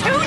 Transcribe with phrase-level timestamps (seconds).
[0.00, 0.21] cartoon.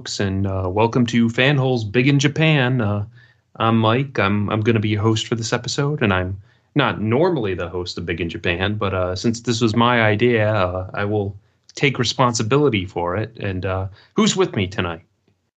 [0.00, 2.80] Folks, and uh, welcome to Fanholes Big in Japan.
[2.80, 3.04] Uh,
[3.56, 4.18] I'm Mike.
[4.18, 6.40] I'm I'm going to be your host for this episode, and I'm
[6.74, 10.54] not normally the host of Big in Japan, but uh, since this was my idea,
[10.54, 11.36] uh, I will
[11.74, 13.36] take responsibility for it.
[13.40, 15.02] And uh, who's with me tonight?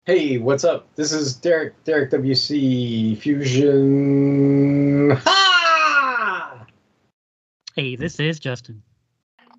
[0.05, 0.87] Hey, what's up?
[0.95, 5.11] This is Derek, Derek WC Fusion.
[5.23, 6.65] Ha!
[7.75, 8.81] Hey, this is Justin.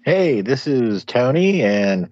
[0.04, 2.08] Hey, this is Tony, and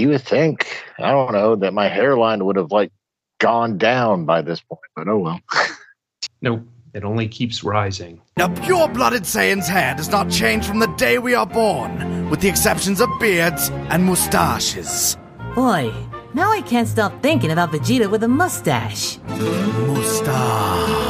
[0.00, 0.66] you would think,
[0.98, 2.92] I don't know, that my hairline would have like
[3.38, 5.40] gone down by this point, but oh well.
[6.40, 6.62] Nope,
[6.94, 8.20] it only keeps rising.
[8.36, 12.40] Now, pure blooded Saiyan's hair does not change from the day we are born, with
[12.40, 15.16] the exceptions of beards and mustaches.
[15.56, 15.92] Boy,
[16.34, 19.18] now I can't stop thinking about Vegeta with a mustache.
[19.88, 21.08] Mustache.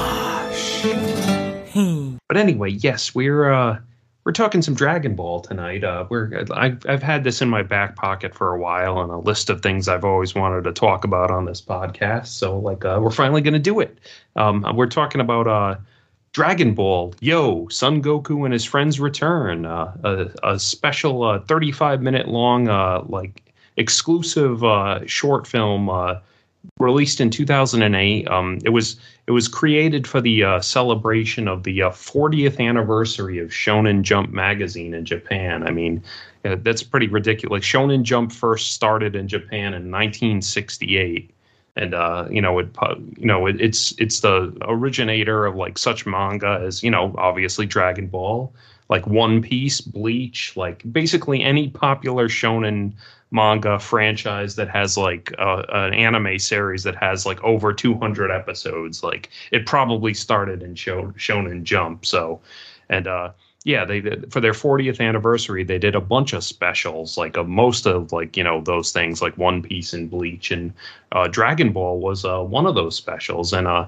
[2.29, 3.79] But anyway, yes, we're uh,
[4.25, 5.85] we're talking some Dragon Ball tonight.
[5.85, 9.19] Uh, we're I've I've had this in my back pocket for a while on a
[9.19, 12.27] list of things I've always wanted to talk about on this podcast.
[12.27, 13.99] So like uh, we're finally going to do it.
[14.37, 15.77] Um, we're talking about uh,
[16.33, 17.15] Dragon Ball.
[17.21, 19.65] Yo, Son Goku and his friends return.
[19.65, 23.43] Uh, a, a special uh, 35 minute long uh, like
[23.77, 24.63] exclusive
[25.09, 25.89] short film.
[26.79, 28.97] Released in 2008 um, it was
[29.27, 34.31] it was created for the uh, celebration of the uh, 40th anniversary of shonen jump
[34.31, 35.67] magazine in japan.
[35.67, 36.03] I mean
[36.45, 37.65] uh, that's pretty ridiculous.
[37.65, 41.31] Shonen jump first started in japan in 1968
[41.79, 42.69] and uh, you know it
[43.17, 47.65] you know it, it's it's the originator of like such manga as you know obviously
[47.65, 48.53] dragon ball
[48.91, 52.93] like one piece bleach like basically any popular shonen
[53.31, 59.29] manga franchise that has like an anime series that has like over 200 episodes like
[59.53, 62.41] it probably started in show, shonen jump so
[62.89, 63.31] and uh
[63.65, 64.01] yeah they
[64.31, 68.37] for their 40th anniversary they did a bunch of specials like uh, most of like
[68.37, 70.73] you know those things like one piece and bleach and
[71.13, 73.87] uh, dragon ball was uh, one of those specials and uh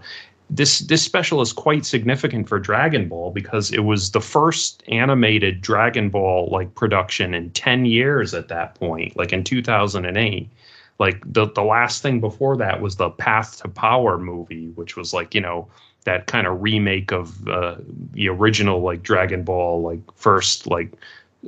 [0.50, 5.60] this this special is quite significant for Dragon Ball because it was the first animated
[5.60, 10.48] Dragon Ball like production in 10 years at that point like in 2008
[10.98, 15.14] like the the last thing before that was the Path to Power movie which was
[15.14, 15.68] like you know
[16.04, 17.76] that kind of remake of uh,
[18.12, 20.92] the original like Dragon Ball like first like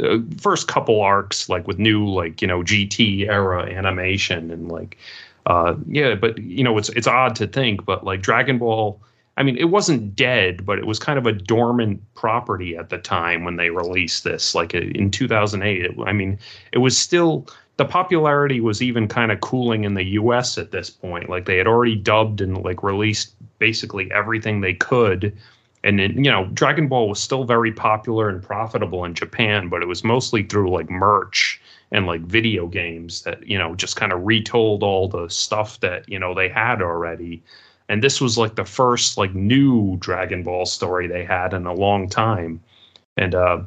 [0.00, 4.96] uh, first couple arcs like with new like you know GT era animation and like
[5.46, 9.00] uh yeah but you know it's it's odd to think but like dragon ball
[9.36, 12.98] i mean it wasn't dead but it was kind of a dormant property at the
[12.98, 16.38] time when they released this like in 2008 it, i mean
[16.72, 17.46] it was still
[17.76, 21.28] the popularity was even kind of cooling in the us at this point.
[21.28, 25.36] Like they had already dubbed and like released basically everything they could.
[25.84, 29.82] And then, you know dragon ball was still very popular and profitable in japan but
[29.82, 31.60] it was mostly through like merch
[31.92, 36.08] and like video games that you know just kind of retold all the stuff that
[36.08, 37.42] you know they had already.
[37.88, 41.74] And this was like the first like new dragon ball story they had in a
[41.74, 42.60] long time.
[43.16, 43.62] And uh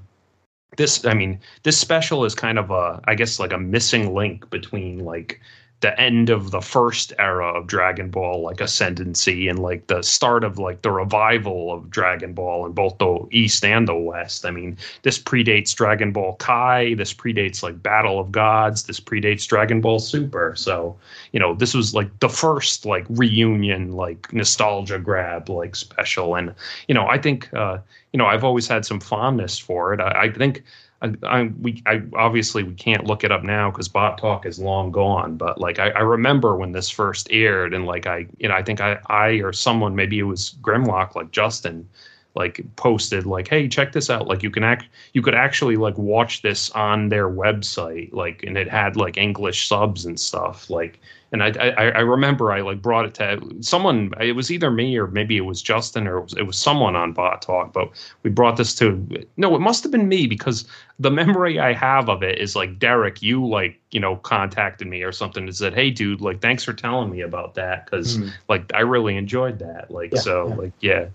[0.78, 4.50] this i mean this special is kind of a i guess like a missing link
[4.50, 5.40] between like
[5.86, 10.44] the end of the first era of Dragon Ball, like Ascendancy, and like the start
[10.44, 14.48] of like the revival of Dragon Ball in both the East and the West.
[14.48, 16.96] I mean, this predates Dragon Ball Kai.
[16.96, 18.86] This predates like Battle of Gods.
[18.86, 20.56] This predates Dragon Ball Super.
[20.56, 20.98] So,
[21.34, 26.34] you know, this was like the first like reunion, like nostalgia grab, like special.
[26.34, 26.56] And
[26.88, 27.78] you know, I think uh,
[28.12, 30.00] you know I've always had some fondness for it.
[30.00, 30.64] I, I think
[31.02, 34.60] I, I we I obviously we can't look it up now because Bot Talk is
[34.60, 35.38] long gone.
[35.38, 38.64] But like I, I remember when this first aired, and like I you know I
[38.64, 41.88] think I I or someone maybe it was Grimlock like Justin
[42.36, 45.98] like posted like hey check this out like you can act you could actually like
[45.98, 51.00] watch this on their website like and it had like english subs and stuff like
[51.32, 54.12] and I, I I remember I like brought it to someone.
[54.22, 56.96] It was either me or maybe it was Justin or it was, it was someone
[56.96, 57.74] on Bot Talk.
[57.74, 57.90] But
[58.24, 59.06] we brought this to
[59.36, 60.66] no, it must have been me because
[61.00, 65.02] the memory I have of it is like Derek, you like you know contacted me
[65.04, 68.32] or something and said, hey dude, like thanks for telling me about that because Mm.
[68.48, 69.92] like I really enjoyed that.
[69.92, 70.56] Like Yeah, so yeah.
[70.56, 71.06] like yeah,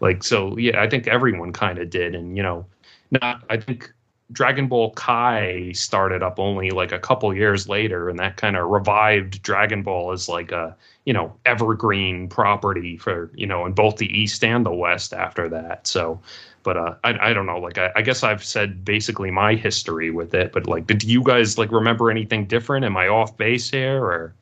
[0.00, 0.82] like so yeah.
[0.82, 2.66] I think everyone kind of did, and you know,
[3.10, 3.92] not I think
[4.32, 8.68] Dragon Ball Kai started up only like a couple years later, and that kind of
[8.68, 13.96] revived Dragon Ball as like a you know evergreen property for you know in both
[13.96, 15.86] the East and the West after that.
[15.86, 16.20] So,
[16.64, 17.58] but uh, I I don't know.
[17.58, 21.22] Like I, I guess I've said basically my history with it, but like, did you
[21.22, 22.84] guys like remember anything different?
[22.84, 24.34] Am I off base here or?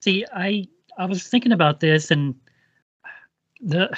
[0.00, 2.36] See, I I was thinking about this, and
[3.60, 3.96] the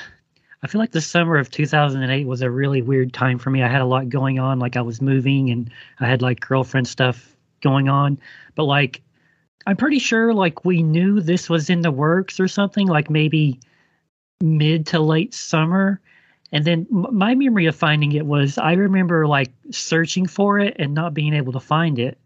[0.65, 3.63] I feel like the summer of 2008 was a really weird time for me.
[3.63, 5.71] I had a lot going on, like I was moving, and
[6.01, 8.19] I had like girlfriend stuff going on.
[8.55, 9.03] But like,
[9.67, 13.61] I'm pretty sure like we knew this was in the works or something, like maybe
[14.41, 16.01] mid to late summer.
[16.51, 20.77] And then m- my memory of finding it was I remember like searching for it
[20.79, 22.17] and not being able to find it.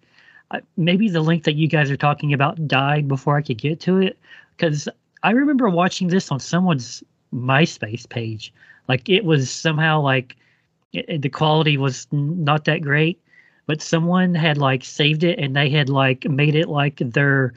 [0.53, 3.81] I- maybe the link that you guys are talking about died before I could get
[3.81, 4.17] to it
[4.57, 4.89] because
[5.25, 7.03] I remember watching this on someone's
[7.35, 8.53] MySpace page.
[8.89, 10.37] Like it was somehow like
[10.93, 13.21] it, the quality was n- not that great,
[13.67, 17.53] but someone had like saved it and they had like made it like their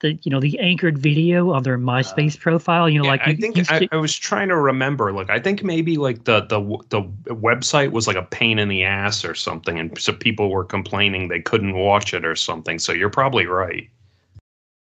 [0.00, 2.88] the you know the anchored video on their uh, MySpace profile.
[2.88, 5.12] You know, Yeah, like I you- think you I, I was trying to remember.
[5.12, 6.60] Like, I think maybe like the the
[6.90, 7.02] the
[7.34, 11.28] website was like a pain in the ass or something, and so people were complaining
[11.28, 12.78] they couldn't watch it or something.
[12.78, 13.88] So you're probably right.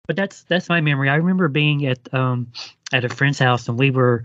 [0.09, 1.07] But that's that's my memory.
[1.07, 2.51] I remember being at um
[2.91, 4.23] at a friend's house and we were,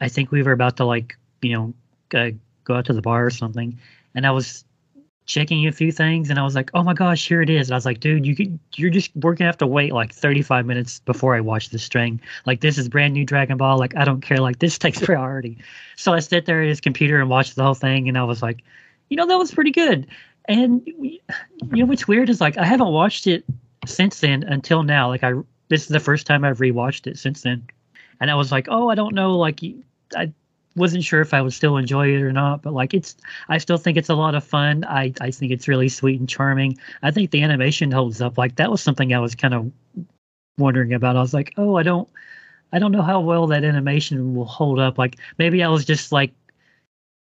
[0.00, 1.74] I think we were about to like you know
[2.18, 2.30] uh,
[2.64, 3.78] go out to the bar or something,
[4.16, 4.64] and I was
[5.26, 7.68] checking a few things and I was like, oh my gosh, here it is.
[7.68, 10.12] And I was like, dude, you could, you're just we're gonna have to wait like
[10.12, 12.20] 35 minutes before I watch this string.
[12.44, 13.78] Like this is brand new Dragon Ball.
[13.78, 14.38] Like I don't care.
[14.38, 15.58] Like this takes priority.
[15.94, 18.42] So I sat there at his computer and watched the whole thing, and I was
[18.42, 18.64] like,
[19.10, 20.08] you know, that was pretty good.
[20.48, 21.22] And we-
[21.72, 23.44] you know what's weird is like I haven't watched it
[23.86, 25.08] since then until now.
[25.08, 25.32] Like I
[25.68, 27.66] this is the first time I've rewatched it since then,
[28.20, 29.60] and I was like, oh, I don't know, like
[30.16, 30.32] I
[30.76, 33.16] wasn't sure if I would still enjoy it or not, but like it's
[33.48, 34.84] I still think it's a lot of fun.
[34.84, 36.78] I I think it's really sweet and charming.
[37.02, 38.38] I think the animation holds up.
[38.38, 39.70] Like that was something I was kind of
[40.58, 41.16] wondering about.
[41.16, 42.08] I was like, oh, I don't
[42.72, 44.98] I don't know how well that animation will hold up.
[44.98, 46.32] Like maybe I was just like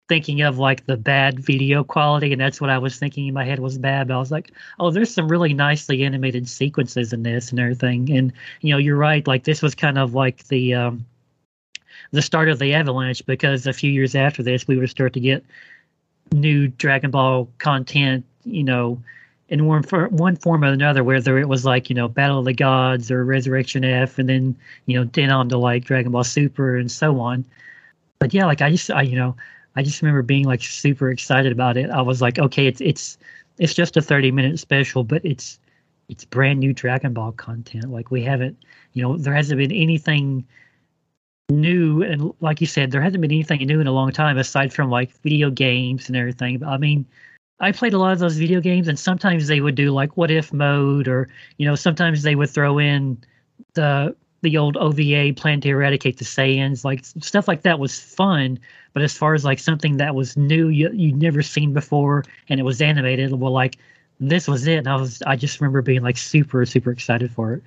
[0.10, 3.46] thinking of like the bad video quality and that's what I was thinking in my
[3.46, 4.08] head was bad.
[4.08, 8.12] But I was like, oh, there's some really nicely animated sequences in this and everything.
[8.12, 11.06] And you know, you're right, like this was kind of like the um
[12.12, 15.20] the start of the avalanche because a few years after this we would start to
[15.20, 15.46] get
[16.34, 19.02] new Dragon Ball content, you know,
[19.50, 22.46] in one for one form or another, whether it was like, you know, Battle of
[22.46, 26.24] the Gods or Resurrection F and then, you know, then on to like Dragon Ball
[26.24, 27.46] Super and so on.
[28.20, 29.36] But yeah, like I just I you know,
[29.80, 31.90] I just remember being like super excited about it.
[31.90, 33.18] I was like, okay, it's it's
[33.60, 35.58] it's just a 30 minute special, but it's
[36.10, 37.90] it's brand new Dragon Ball content.
[37.90, 38.58] Like we haven't,
[38.92, 40.46] you know, there hasn't been anything
[41.50, 44.74] new and like you said, there hasn't been anything new in a long time aside
[44.74, 46.58] from like video games and everything.
[46.58, 47.06] But I mean,
[47.62, 50.30] I played a lot of those video games and sometimes they would do like what
[50.30, 53.18] if mode or, you know, sometimes they would throw in
[53.76, 58.60] the the old OVA plan to eradicate the Saiyans, like stuff like that was fun.
[58.94, 62.60] But as far as like something that was new, you you'd never seen before, and
[62.60, 63.78] it was animated, well, like
[64.20, 64.78] this was it.
[64.78, 67.64] And I was, I just remember being like super, super excited for it.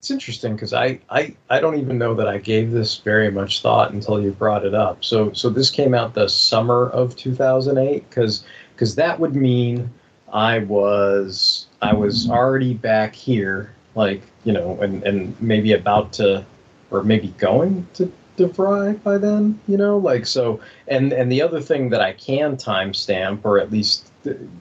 [0.00, 3.62] It's interesting because I, I I don't even know that I gave this very much
[3.62, 5.02] thought until you brought it up.
[5.02, 9.90] So so this came out the summer of 2008 because because that would mean
[10.30, 16.44] I was I was already back here like you know and and maybe about to
[16.90, 21.60] or maybe going to DeVry by then you know like so and and the other
[21.60, 24.10] thing that I can timestamp or at least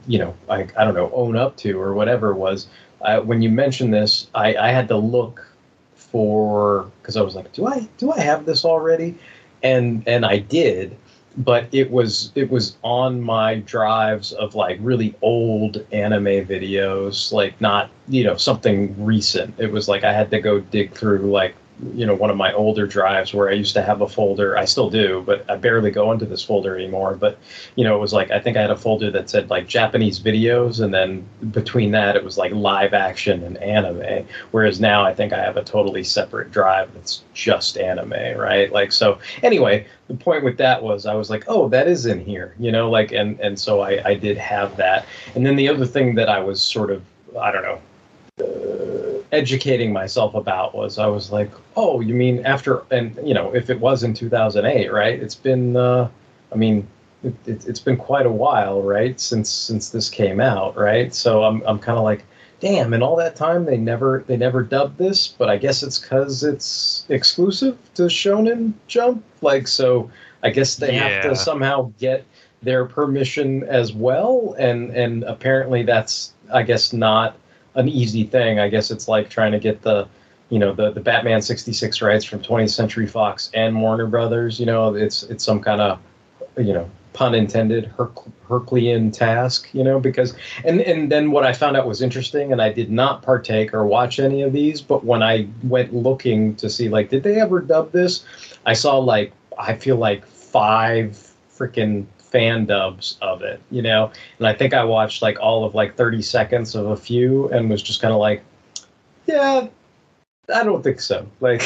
[0.08, 2.68] you know I I don't know own up to or whatever was
[3.04, 5.46] uh, when you mentioned this, I, I had to look
[5.96, 9.18] for because I was like, do I do I have this already?
[9.62, 10.98] And and I did,
[11.38, 17.60] but it was it was on my drives of like really old anime videos, like
[17.60, 19.54] not you know something recent.
[19.60, 21.56] It was like I had to go dig through like
[21.94, 24.58] you know one of my older drives where I used to have a folder.
[24.58, 27.16] I still do, but I barely go into this folder anymore.
[27.16, 27.38] But
[27.76, 30.20] you know, it was like I think I had a folder that said like Japanese
[30.20, 34.26] videos, and then between that it was like live action and anime.
[34.52, 38.72] Whereas now I think I have a totally separate drive that's just anime, right?
[38.72, 39.20] Like so.
[39.42, 42.72] Anyway, the point with that was I was like, oh, that is in here, you
[42.72, 45.06] know, like and and so I I did have that.
[45.36, 47.04] And then the other thing that I was sort of
[47.40, 47.82] I don't know.
[48.40, 48.93] Uh,
[49.34, 53.70] educating myself about was I was like, oh, you mean after, and you know, if
[53.70, 55.20] it was in 2008, right?
[55.22, 56.10] It's been, uh,
[56.52, 56.88] I mean,
[57.24, 61.14] it, it, it's been quite a while, right, since since this came out, right?
[61.14, 62.24] So I'm I'm kind of like,
[62.60, 66.00] damn, in all that time they never they never dubbed this, but I guess it's
[66.00, 70.12] because it's exclusive to Shonen Jump, like so.
[70.46, 71.04] I guess they Yeah.
[71.10, 72.26] have to somehow get
[72.62, 77.38] their permission as well, and and apparently that's I guess not
[77.76, 78.60] an easy thing.
[78.60, 80.08] I guess it's like trying to get the,
[80.50, 84.60] you know, the the Batman '66 rights from 20th Century Fox and Warner Brothers.
[84.60, 86.00] You know, it's it's some kind of,
[86.58, 89.70] you know, pun intended, Herc- Herculean task.
[89.74, 92.92] You know, because and and then what I found out was interesting, and I did
[92.92, 97.10] not partake or watch any of these, but when I went looking to see like,
[97.10, 98.26] did they ever dub this?
[98.66, 104.12] I saw like I feel like five freaking fan dubs of it, you know.
[104.40, 107.70] And I think I watched like all of like 30 seconds of a few and
[107.70, 108.44] was just kind of like,
[109.28, 109.68] yeah,
[110.54, 111.26] I don't think so.
[111.40, 111.62] Like,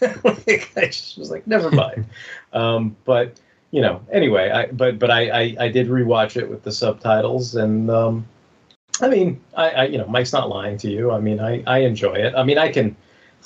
[0.24, 2.04] like, I just was like, never mind.
[2.52, 6.64] um, but you know, anyway, I but but I, I I did rewatch it with
[6.64, 8.26] the subtitles and um,
[9.00, 11.12] I mean, I, I you know, Mike's not lying to you.
[11.12, 12.34] I mean, I I enjoy it.
[12.34, 12.96] I mean, I can.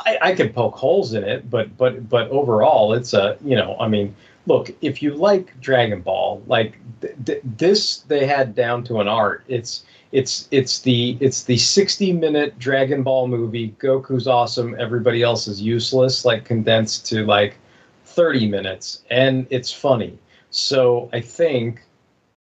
[0.07, 3.76] I, I can poke holes in it, but but but overall, it's a you know,
[3.79, 8.85] I mean, look, if you like Dragon Ball, like th- th- this, they had down
[8.85, 9.45] to an art.
[9.49, 13.75] It's it's it's the it's the 60 minute Dragon Ball movie.
[13.79, 17.57] Goku's awesome, everybody else is useless, like condensed to like
[18.05, 20.19] 30 minutes, and it's funny.
[20.51, 21.83] So I think.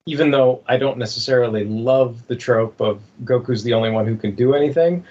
[0.07, 4.35] Even though I don't necessarily love the trope of Goku's the only one who can
[4.35, 5.05] do anything,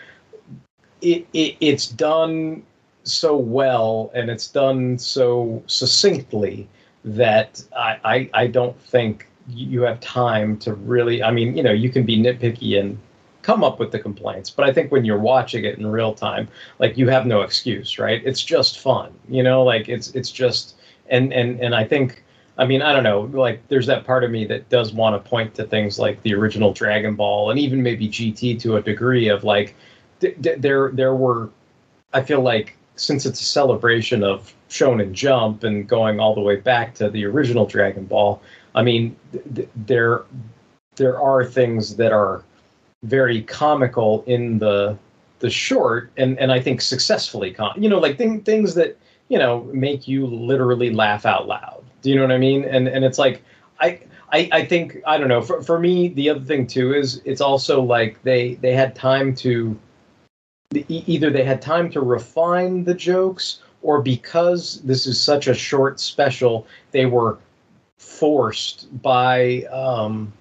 [1.01, 2.63] it, it it's done
[3.11, 6.67] so well and it's done so succinctly
[7.05, 11.71] that I, I I don't think you have time to really I mean you know
[11.71, 12.97] you can be nitpicky and
[13.41, 16.49] come up with the complaints but I think when you're watching it in real time
[16.79, 20.75] like you have no excuse right it's just fun you know like it's it's just
[21.09, 22.23] and and and I think
[22.57, 23.21] I mean, I don't know.
[23.21, 26.33] Like, there's that part of me that does want to point to things like the
[26.33, 29.75] original Dragon Ball and even maybe GT to a degree of like,
[30.19, 31.49] th- th- there there were.
[32.13, 36.57] I feel like since it's a celebration of Shonen Jump and going all the way
[36.57, 38.41] back to the original Dragon Ball,
[38.75, 40.23] I mean, th- th- there
[40.95, 42.43] there are things that are
[43.03, 44.97] very comical in the
[45.39, 48.97] the short, and and I think successfully com- You know, like thing, things that
[49.29, 51.83] you know make you literally laugh out loud.
[52.01, 52.65] Do you know what I mean?
[52.65, 53.43] And and it's like
[53.79, 53.99] I.
[54.29, 55.41] I, I think I don't know.
[55.41, 59.33] For, for me, the other thing too is it's also like they they had time
[59.35, 59.79] to
[60.73, 65.99] either they had time to refine the jokes or because this is such a short
[65.99, 67.37] special, they were
[67.97, 70.31] forced by um,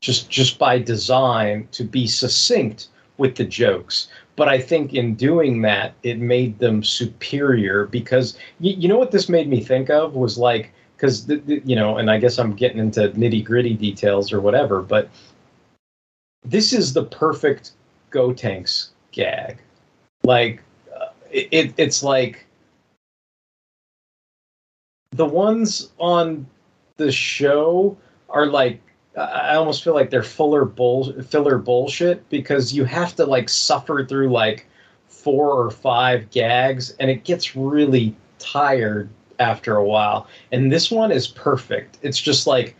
[0.00, 2.88] just just by design to be succinct
[3.18, 4.08] with the jokes.
[4.34, 9.10] But I think in doing that, it made them superior because you, you know what
[9.10, 12.78] this made me think of was like because you know, and I guess I'm getting
[12.78, 15.08] into nitty gritty details or whatever, but
[16.44, 17.72] this is the perfect
[18.10, 19.58] Gotenks gag.
[20.24, 20.62] Like
[20.94, 22.46] uh, it, it's like
[25.12, 26.46] the ones on
[26.96, 27.96] the show
[28.28, 28.80] are like
[29.16, 34.06] I almost feel like they're fuller bull filler bullshit because you have to like suffer
[34.06, 34.66] through like
[35.06, 40.28] four or five gags and it gets really tired after a while.
[40.50, 41.98] And this one is perfect.
[42.02, 42.74] It's just like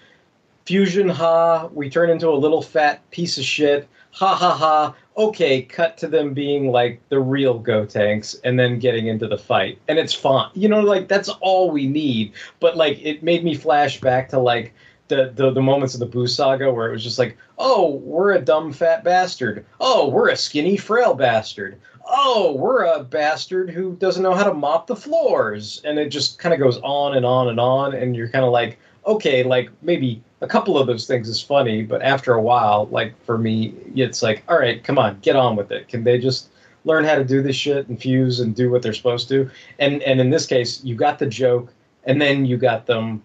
[0.65, 3.89] fusion ha, we turn into a little fat piece of shit.
[4.13, 4.95] Ha ha ha.
[5.17, 9.79] Okay, cut to them being like the real Gotenks and then getting into the fight.
[9.89, 10.51] And it's fun.
[10.55, 12.33] You know, like that's all we need.
[12.61, 14.75] But like it made me flash back to like
[15.09, 18.33] the, the, the moments of the Boo saga where it was just like, oh, we're
[18.33, 19.65] a dumb fat bastard.
[19.81, 21.81] Oh, we're a skinny frail bastard.
[22.07, 25.81] Oh, we're a bastard who doesn't know how to mop the floors.
[25.85, 27.95] And it just kind of goes on and on and on.
[27.95, 31.83] And you're kind of like, okay, like maybe a couple of those things is funny,
[31.83, 35.55] but after a while, like for me, it's like, all right, come on, get on
[35.55, 35.89] with it.
[35.89, 36.49] Can they just
[36.85, 39.49] learn how to do this shit and fuse and do what they're supposed to?
[39.79, 41.73] And and in this case, you got the joke,
[42.05, 43.23] and then you got them,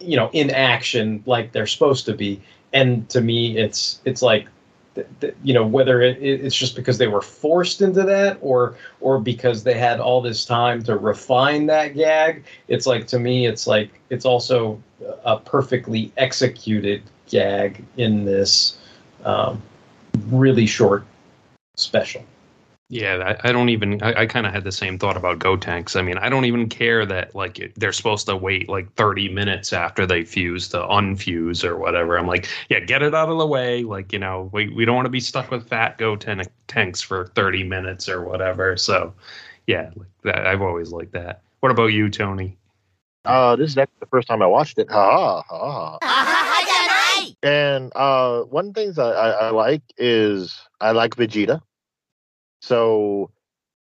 [0.00, 2.42] you know, in action like they're supposed to be.
[2.72, 4.48] And to me, it's it's like
[5.42, 9.62] you know whether it- it's just because they were forced into that or or because
[9.62, 12.44] they had all this time to refine that gag.
[12.68, 14.80] It's like to me it's like it's also
[15.24, 18.78] a perfectly executed gag in this
[19.24, 19.62] um,
[20.28, 21.04] really short
[21.76, 22.24] special
[22.92, 24.02] Yeah, I, I don't even.
[24.02, 25.94] I, I kind of had the same thought about Gotenks.
[25.94, 29.28] I mean, I don't even care that like it- they're supposed to wait like 30
[29.28, 32.18] minutes after they fuse to unfuse or whatever.
[32.18, 33.84] I'm like, yeah, get it out of the way.
[33.84, 37.00] Like, you know, we, we don't want to be stuck with fat Go Tan- Tanks
[37.00, 38.76] for 30 minutes or whatever.
[38.76, 39.14] So,
[39.68, 41.42] yeah, like that, I've always liked that.
[41.60, 42.58] What about you, Tony?
[43.24, 44.90] Uh, this is actually the first time I watched it.
[44.90, 45.98] Ha ha ha.
[46.02, 47.26] ha.
[47.42, 51.62] And uh, one thing that I, I like is I like Vegeta.
[52.60, 53.30] So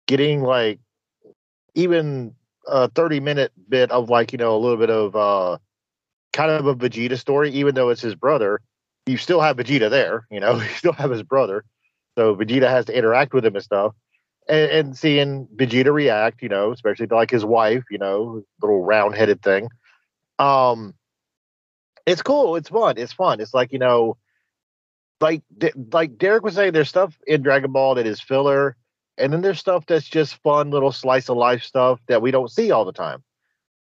[0.07, 0.79] getting like
[1.73, 2.35] even
[2.67, 5.57] a 30 minute bit of like, you know, a little bit of uh,
[6.33, 8.61] kind of a Vegeta story, even though it's his brother,
[9.05, 11.63] you still have Vegeta there, you know, you still have his brother.
[12.17, 13.93] So Vegeta has to interact with him and stuff.
[14.47, 18.83] And, and seeing Vegeta react, you know, especially to like his wife, you know, little
[18.83, 19.69] round headed thing.
[20.37, 20.93] Um,
[22.05, 22.55] it's cool.
[22.55, 22.97] It's fun.
[22.97, 23.39] It's fun.
[23.39, 24.17] It's like you know,
[25.21, 25.41] like
[25.91, 28.75] like Derek was saying, there's stuff in Dragon Ball that is filler,
[29.17, 32.51] and then there's stuff that's just fun little slice of life stuff that we don't
[32.51, 33.23] see all the time.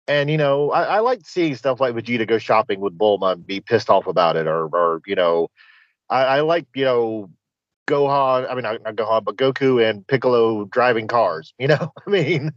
[0.07, 3.47] And you know, I, I like seeing stuff like Vegeta go shopping with Bulma and
[3.47, 5.51] be pissed off about it, or or you know,
[6.09, 7.31] I, I like you know
[7.87, 8.51] Gohan.
[8.51, 11.53] I mean, not, not Gohan, but Goku and Piccolo driving cars.
[11.59, 12.53] You know, I mean,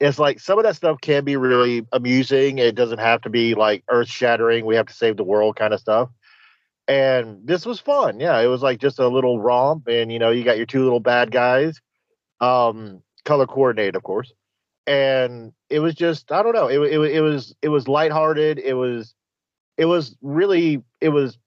[0.00, 2.58] it's like some of that stuff can be really amusing.
[2.58, 4.64] It doesn't have to be like earth shattering.
[4.64, 6.08] We have to save the world kind of stuff.
[6.88, 8.20] And this was fun.
[8.20, 10.84] Yeah, it was like just a little romp, and you know, you got your two
[10.84, 11.80] little bad guys,
[12.40, 14.32] um, color coordinated, of course.
[14.86, 18.60] And it was just, I don't know, it, it, it was it was lighthearted.
[18.60, 19.14] It was
[19.76, 21.38] it was really it was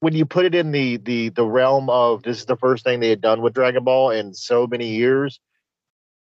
[0.00, 2.98] when you put it in the the the realm of this is the first thing
[2.98, 5.38] they had done with Dragon Ball in so many years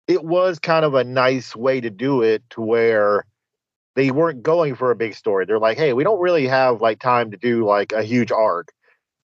[0.08, 3.24] it was kind of a nice way to do it to where
[3.98, 5.44] they weren't going for a big story.
[5.44, 8.70] They're like, hey, we don't really have like time to do like a huge arc.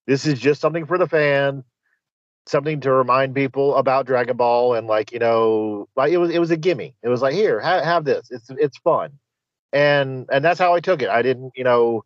[0.05, 1.63] This is just something for the fan,
[2.45, 6.39] something to remind people about Dragon Ball and like, you know, like it was it
[6.39, 6.93] was a gimme.
[7.03, 8.27] It was like, here, ha- have this.
[8.31, 9.11] It's it's fun.
[9.71, 11.07] And and that's how I took it.
[11.07, 12.03] I didn't, you know,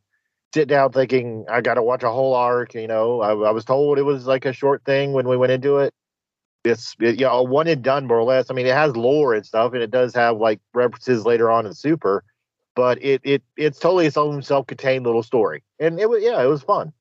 [0.54, 3.22] sit down thinking I got to watch a whole arc, you know.
[3.22, 5.92] I, I was told it was like a short thing when we went into it
[6.64, 8.50] it's it, you know one and done more or less.
[8.50, 11.66] I mean, it has lore and stuff, and it does have like references later on
[11.66, 12.24] in Super,
[12.80, 16.46] but it it it's totally its own self-contained little story, and it was yeah, it
[16.46, 16.94] was fun.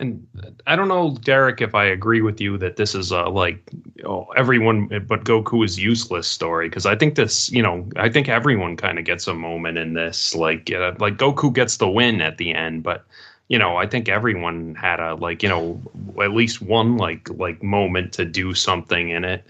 [0.00, 0.26] And
[0.66, 3.70] I don't know, Derek, if I agree with you that this is a like
[4.06, 8.30] oh, everyone but Goku is useless story because I think this, you know, I think
[8.30, 10.34] everyone kind of gets a moment in this.
[10.34, 13.04] Like, uh, like Goku gets the win at the end, but
[13.48, 15.78] you know, I think everyone had a like, you know,
[16.22, 19.44] at least one like like moment to do something in it.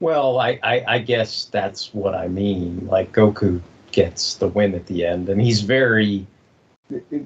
[0.00, 2.86] Well, I, I, I guess that's what I mean.
[2.86, 3.62] Like Goku
[3.98, 6.24] gets the win at the end, and he's very.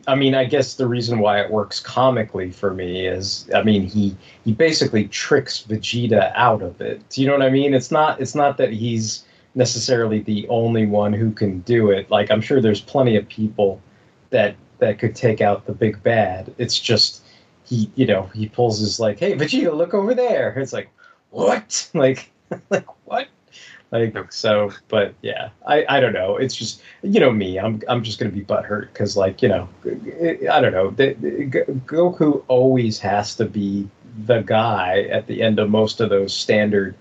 [0.09, 3.83] I mean, I guess the reason why it works comically for me is, I mean,
[3.87, 7.07] he he basically tricks Vegeta out of it.
[7.11, 7.75] Do you know what I mean?
[7.75, 12.11] It's not it's not that he's necessarily the only one who can do it.
[12.11, 13.81] Like I'm sure there's plenty of people
[14.31, 16.53] that that could take out the big bad.
[16.59, 17.23] It's just
[17.67, 20.89] he, you know, he pulls his like, "Hey, Vegeta, look over there." It's like,
[21.31, 21.89] what?
[21.95, 22.31] Like,
[22.71, 22.87] like
[23.93, 26.39] Like so, but yeah, I I don't know.
[26.39, 27.59] It's just you know me.
[27.59, 29.69] I'm I'm just gonna be butthurt because like you know,
[30.51, 30.91] I don't know.
[30.93, 33.87] Goku always has to be
[34.25, 36.95] the guy at the end of most of those standard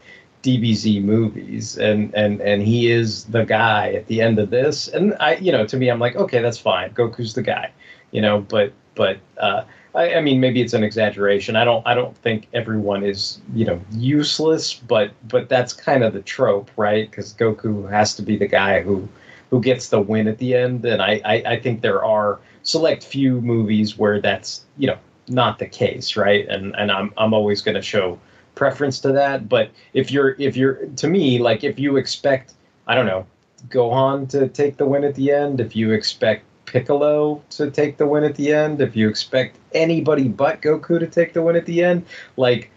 [0.43, 4.89] DBZ movies, and and and he is the guy at the end of this.
[4.89, 6.93] And I, you know, to me, I'm like, okay, that's fine.
[6.93, 7.71] Goku's the guy,
[8.11, 8.41] you know.
[8.41, 11.55] But but uh, I, I mean, maybe it's an exaggeration.
[11.55, 16.13] I don't I don't think everyone is you know useless, but but that's kind of
[16.13, 17.09] the trope, right?
[17.09, 19.07] Because Goku has to be the guy who
[19.49, 23.03] who gets the win at the end, and I, I I think there are select
[23.03, 26.47] few movies where that's you know not the case, right?
[26.47, 28.19] And and I'm I'm always going to show
[28.55, 29.49] preference to that.
[29.49, 32.53] But if you're if you're to me like if you expect
[32.87, 33.25] I don't know
[33.69, 38.07] Gohan to take the win at the end, if you expect Piccolo to take the
[38.07, 41.65] win at the end, if you expect anybody but Goku to take the win at
[41.65, 42.05] the end,
[42.37, 42.71] like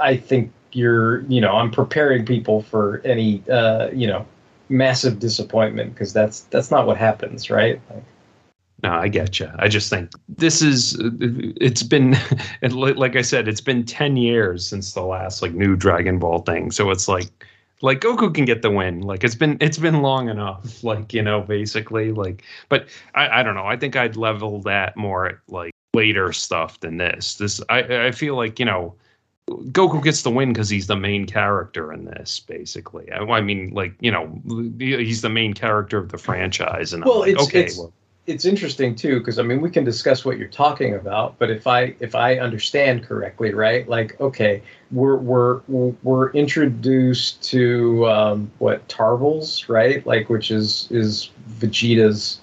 [0.00, 4.26] I think you're you know I'm preparing people for any uh, you know
[4.70, 7.80] massive disappointment because that's that's not what happens, right?
[7.90, 8.04] Like,
[8.82, 9.50] No, I get you.
[9.58, 10.96] I just think this is.
[11.00, 12.16] It's been,
[12.62, 16.70] like I said, it's been ten years since the last like new Dragon Ball thing.
[16.70, 17.44] So it's like,
[17.82, 19.00] like Goku can get the win.
[19.00, 20.82] Like it's been it's been long enough.
[20.90, 22.42] Like you know, basically, like.
[22.68, 23.66] But I I don't know.
[23.66, 27.36] I think I'd level that more at like later stuff than this.
[27.36, 28.94] This I I feel like you know.
[29.48, 33.10] Goku gets the win because he's the main character in this, basically.
[33.10, 34.40] I, I mean, like you know,
[34.78, 37.92] he's the main character of the franchise, and well, I'm like, it's, okay, it's, well,
[38.26, 41.66] it's interesting too because I mean we can discuss what you're talking about, but if
[41.66, 43.88] I if I understand correctly, right?
[43.88, 45.60] Like, okay, we're we're
[46.02, 50.04] we're introduced to um, what Tarbles, right?
[50.06, 52.40] Like, which is is Vegeta's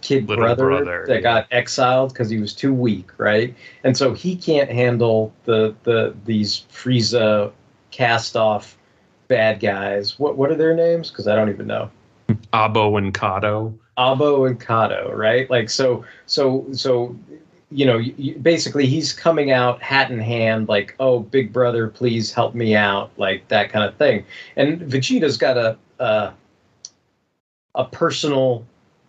[0.00, 1.20] kid brother, brother, that yeah.
[1.20, 3.54] got exiled because he was too weak, right?
[3.84, 7.52] And so he can't handle the the these Frieza
[7.90, 8.76] cast off
[9.28, 10.18] bad guys.
[10.18, 11.10] What what are their names?
[11.10, 11.90] Because I don't even know.
[12.52, 13.74] Abo and Kato.
[14.00, 15.48] Abo and Kato, right?
[15.50, 17.14] Like so, so, so,
[17.70, 18.00] you know,
[18.40, 23.10] basically he's coming out hat in hand, like, "Oh, big brother, please help me out,"
[23.18, 24.24] like that kind of thing.
[24.56, 26.32] And Vegeta's got a a,
[27.74, 28.66] a personal,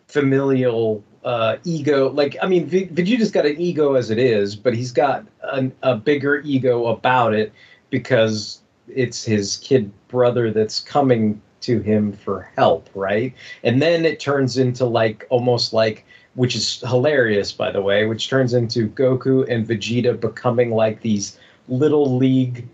[0.07, 2.09] familial uh, ego.
[2.09, 5.71] Like, I mean, v- Vegeta's got an ego as it is, but he's got an,
[5.83, 7.53] a bigger ego about it
[7.89, 13.33] because it's his kid brother that's coming to him for help, right?
[13.63, 18.29] And then it turns into like almost like which is hilarious by the way, which
[18.29, 22.67] turns into Goku and Vegeta becoming like these little league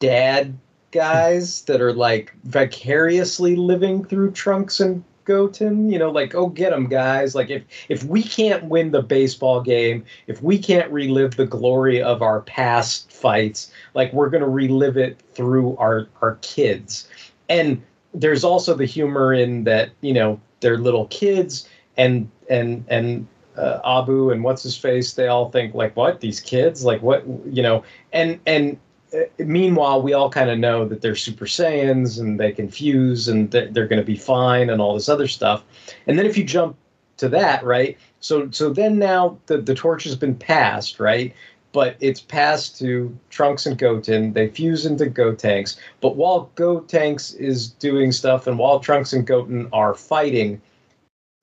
[0.00, 0.58] dad
[0.90, 6.70] guys that are like vicariously living through Trunks and Goten, you know, like oh get
[6.70, 7.34] them guys.
[7.34, 12.02] Like if if we can't win the baseball game, if we can't relive the glory
[12.02, 17.08] of our past fights, like we're going to relive it through our our kids.
[17.48, 17.82] And
[18.14, 23.80] there's also the humor in that, you know, they're little kids and and and uh,
[23.84, 27.62] Abu and what's his face, they all think like, what these kids, like what you
[27.62, 28.78] know, and and
[29.12, 33.28] uh, meanwhile we all kind of know that they're Super Saiyans and they can fuse
[33.28, 35.64] and that they're going to be fine and all this other stuff.
[36.06, 36.76] And then if you jump
[37.16, 37.98] to that, right?
[38.20, 41.34] So so then now the the torch has been passed, right?
[41.72, 44.32] But it's passed to Trunks and Goten.
[44.32, 45.76] They fuse into Gotenks.
[46.00, 50.60] But while Gotenks is doing stuff and while Trunks and Goten are fighting,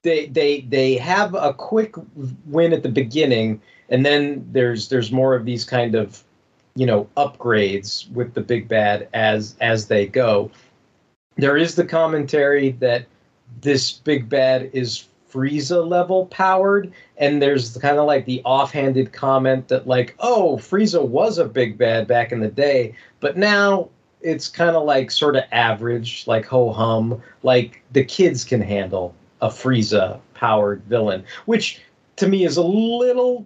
[0.06, 1.96] they they they have a quick
[2.46, 6.24] win at the beginning and then there's there's more of these kind of
[6.76, 10.50] you know upgrades with the big bad as as they go
[11.36, 13.06] there is the commentary that
[13.62, 19.68] this big bad is Frieza level powered and there's kind of like the offhanded comment
[19.68, 23.90] that like oh Frieza was a big bad back in the day but now
[24.22, 29.14] it's kind of like sort of average like ho hum like the kids can handle
[29.42, 31.82] a Frieza powered villain, which
[32.18, 33.46] to me is a little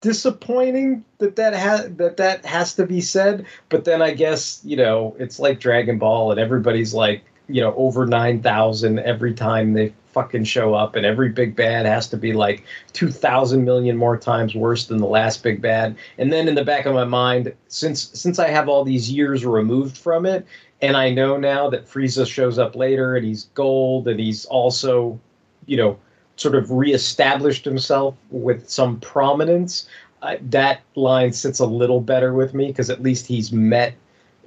[0.00, 3.46] disappointing that that has that that has to be said.
[3.68, 7.74] But then I guess you know it's like Dragon Ball, and everybody's like you know
[7.74, 12.16] over nine thousand every time they fucking show up, and every big bad has to
[12.16, 15.94] be like two thousand million more times worse than the last big bad.
[16.18, 19.44] And then in the back of my mind, since since I have all these years
[19.44, 20.44] removed from it,
[20.82, 25.20] and I know now that Frieza shows up later and he's gold and he's also,
[25.66, 25.96] you know,
[26.34, 29.88] sort of reestablished himself with some prominence.
[30.22, 33.94] Uh, that line sits a little better with me because at least he's met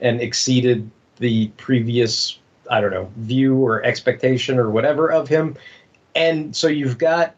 [0.02, 2.40] and exceeded the previous,
[2.72, 5.56] I don't know, view or expectation or whatever of him.
[6.16, 7.36] And so you've got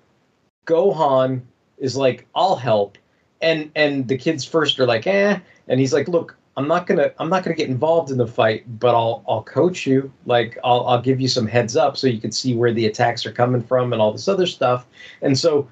[0.65, 1.41] Gohan
[1.79, 2.97] is like, I'll help.
[3.41, 5.39] And and the kids first are like, eh.
[5.67, 8.63] And he's like, look, I'm not gonna I'm not gonna get involved in the fight,
[8.79, 10.13] but I'll I'll coach you.
[10.25, 13.25] Like I'll I'll give you some heads up so you can see where the attacks
[13.25, 14.85] are coming from and all this other stuff.
[15.21, 15.67] And so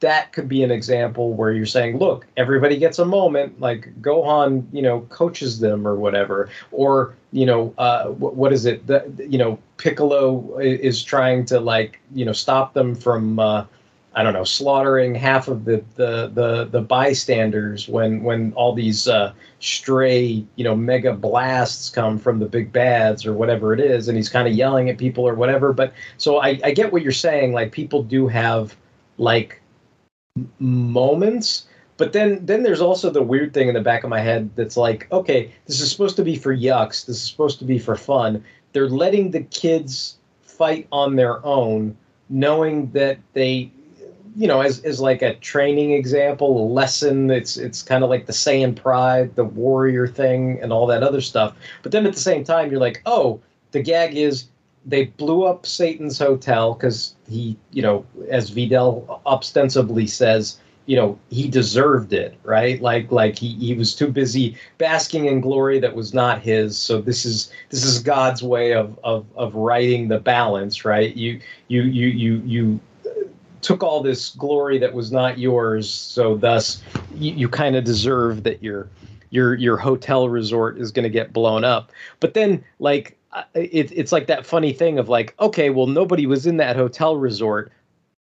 [0.00, 3.58] that could be an example where you're saying, look, everybody gets a moment.
[3.60, 8.86] Like Gohan, you know, coaches them or whatever, or you know, uh, what, is it?
[8.86, 13.38] The, you know, Piccolo is trying to like you know stop them from.
[13.38, 13.64] Uh,
[14.18, 19.06] I don't know, slaughtering half of the the the, the bystanders when when all these
[19.06, 24.08] uh, stray you know mega blasts come from the big bads or whatever it is,
[24.08, 25.74] and he's kind of yelling at people or whatever.
[25.74, 27.52] But so I, I get what you're saying.
[27.52, 28.74] Like people do have
[29.18, 29.60] like
[30.58, 31.66] moments.
[31.96, 34.76] But then, then there's also the weird thing in the back of my head that's
[34.76, 37.06] like, okay, this is supposed to be for yucks.
[37.06, 38.44] This is supposed to be for fun.
[38.72, 41.96] They're letting the kids fight on their own,
[42.28, 43.70] knowing that they
[44.36, 47.30] you know, as, as like a training example, a lesson.
[47.30, 51.22] It's it's kind of like the Saiyan pride, the warrior thing, and all that other
[51.22, 51.56] stuff.
[51.82, 54.44] But then at the same time, you're like, oh, the gag is
[54.86, 61.18] they blew up Satan's hotel because he, you know, as Videl ostensibly says, you know,
[61.30, 62.80] he deserved it, right?
[62.80, 66.78] Like like he he was too busy basking in glory that was not his.
[66.78, 71.14] So this is this is God's way of of of righting the balance, right?
[71.16, 72.80] You you you you you
[73.62, 76.80] took all this glory that was not yours, so thus
[77.16, 78.88] you, you kind of deserve that your
[79.30, 81.90] your your hotel resort is going to get blown up.
[82.20, 83.15] But then like
[83.54, 87.16] it, it's like that funny thing of like, okay, well nobody was in that hotel
[87.16, 87.72] resort,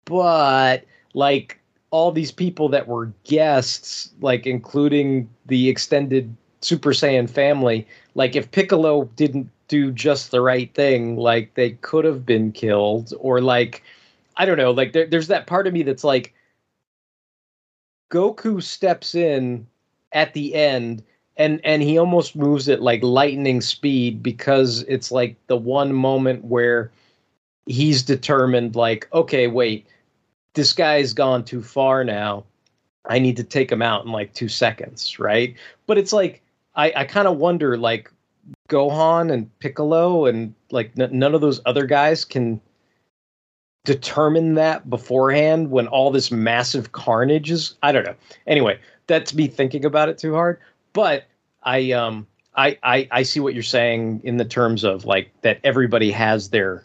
[0.06, 1.60] but like
[1.92, 8.52] all these people that were guests, like including the extended Super Saiyan family, like if
[8.52, 13.84] Piccolo didn't do just the right thing, like they could have been killed, or like
[14.38, 16.34] I don't know, like there, there's that part of me that's like
[18.12, 19.68] Goku steps in
[20.12, 21.04] at the end
[21.38, 26.46] and and he almost moves at like lightning speed because it's like the one moment
[26.46, 26.92] where
[27.66, 29.88] he's determined like okay wait
[30.54, 32.46] this guy's gone too far now.
[33.08, 35.56] I need to take him out in like two seconds right?
[35.88, 36.42] But it's like
[36.76, 38.12] i i kind of wonder like
[38.70, 42.62] gohan and piccolo and like n- none of those other guys can
[43.86, 48.16] determine that beforehand when all this massive carnage is i don't know.
[48.48, 50.60] Anyway that's me thinking about it too hard
[50.96, 51.26] but
[51.62, 55.60] i um I, I i see what you're saying in the terms of like that
[55.64, 56.84] everybody has their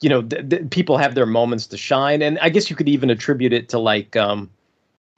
[0.00, 2.22] you know th- th- people have their moments to shine.
[2.22, 4.48] And i guess you could even attribute it to like um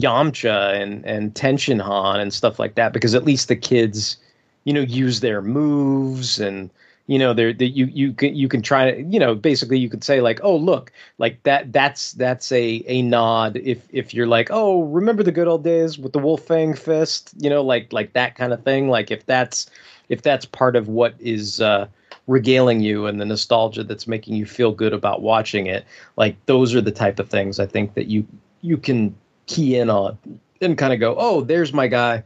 [0.02, 4.16] yamcha and and tenshinhan and stuff like that because at least the kids
[4.64, 6.70] you know use their moves and
[7.10, 9.90] you know there that you you can you can try to you know basically you
[9.90, 14.28] could say like oh look like that that's that's a a nod if if you're
[14.28, 17.92] like oh remember the good old days with the wolf fang fist you know like
[17.92, 18.88] like that kind of thing?
[18.88, 19.68] Like if that's
[20.08, 21.88] if that's part of what is uh
[22.28, 25.84] regaling you and the nostalgia that's making you feel good about watching it
[26.16, 28.24] like those are the type of things i think that you
[28.60, 29.12] you can
[29.46, 30.16] key in on
[30.60, 32.22] and kind of go oh there's my guy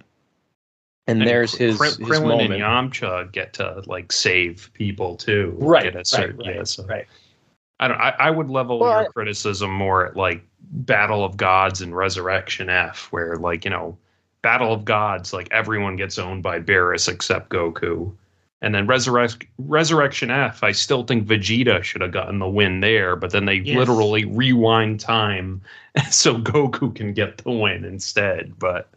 [1.06, 5.16] and, And there's his, Kr- his Krillin moment and Yamcha get to like save people
[5.16, 5.54] too.
[5.58, 6.84] Right, At a right, certain, right, yeah, so.
[6.86, 7.06] right.
[7.80, 8.00] I don't.
[8.00, 11.94] I, I would level Well, your I- criticism more at like Battle of Gods and
[11.94, 13.98] Resurrection F, where like you know,
[14.42, 18.12] Battle of Gods, like everyone gets owned by Beerus except Goku,
[18.62, 20.62] and then Resurrect Resurrection F.
[20.62, 23.76] I still think Vegeta should have gotten the win there, but then they Yes.
[23.76, 25.60] literally rewind time
[26.10, 28.56] so Goku can get the win instead.
[28.58, 28.88] But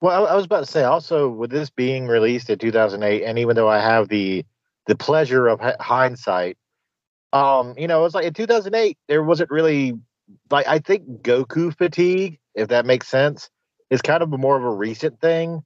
[0.00, 3.38] Well, I, I was about to say also with this being released in 2008, and
[3.40, 4.46] even though I have the
[4.86, 6.58] the pleasure of hi- hindsight,
[7.32, 9.94] um, you know, it's like in 2008 there wasn't really
[10.50, 13.50] like I think Goku fatigue, if that makes sense,
[13.90, 15.62] is kind of more of a recent thing.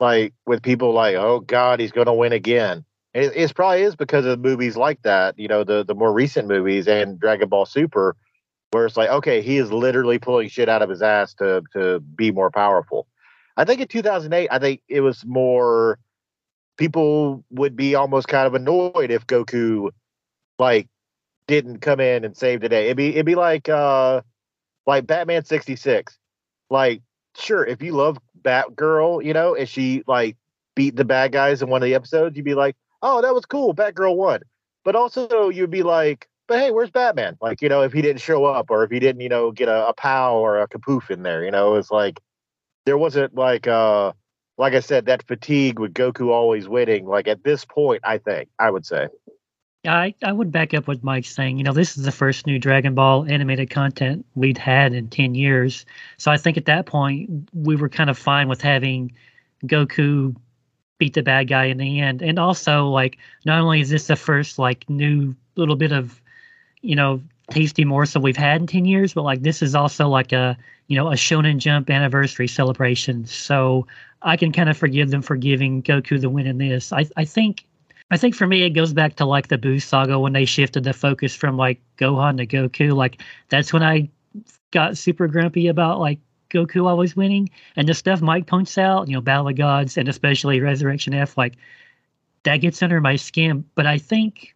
[0.00, 2.84] Like with people like, oh God, he's going to win again.
[3.14, 6.48] It, it probably is because of movies like that, you know, the the more recent
[6.48, 8.16] movies and Dragon Ball Super,
[8.72, 12.00] where it's like, okay, he is literally pulling shit out of his ass to to
[12.00, 13.06] be more powerful.
[13.56, 15.98] I think in 2008, I think it was more
[16.76, 19.90] people would be almost kind of annoyed if Goku
[20.58, 20.88] like
[21.46, 22.86] didn't come in and save the day.
[22.86, 24.22] It'd be it'd be like uh
[24.86, 26.18] like Batman 66.
[26.70, 27.02] Like
[27.36, 30.36] sure, if you love Batgirl, you know, and she like
[30.74, 33.44] beat the bad guys in one of the episodes, you'd be like, "Oh, that was
[33.46, 34.40] cool, Batgirl won."
[34.84, 38.20] But also you'd be like, "But hey, where's Batman?" Like, you know, if he didn't
[38.22, 41.10] show up or if he didn't, you know, get a, a pow or a kapoof
[41.10, 42.20] in there, you know, it's like
[42.84, 44.12] there wasn't like uh
[44.58, 47.06] like I said, that fatigue with Goku always winning.
[47.06, 49.08] Like at this point, I think I would say.
[49.84, 51.58] I, I would back up what Mike's saying.
[51.58, 55.34] You know, this is the first new Dragon Ball animated content we'd had in 10
[55.34, 55.84] years.
[56.18, 59.12] So I think at that point, we were kind of fine with having
[59.64, 60.36] Goku
[60.98, 62.22] beat the bad guy in the end.
[62.22, 66.20] And also, like, not only is this the first, like, new little bit of,
[66.80, 67.20] you know,
[67.52, 70.56] tasty morsel we've had in 10 years, but, like, this is also like a,
[70.88, 73.26] you know, a Shonen Jump anniversary celebration.
[73.26, 73.86] So
[74.22, 76.92] I can kind of forgive them for giving Goku the win in this.
[76.92, 77.64] I, I think
[78.12, 80.84] I think for me, it goes back to like the Boo saga when they shifted
[80.84, 82.94] the focus from like Gohan to Goku.
[82.94, 84.10] Like that's when I
[84.70, 86.18] got super grumpy about like
[86.50, 87.48] Goku always winning.
[87.74, 91.38] And the stuff Mike points out, you know, Battle of Gods and especially Resurrection F,
[91.38, 91.54] like
[92.42, 93.64] that gets under my skin.
[93.74, 94.54] But I think,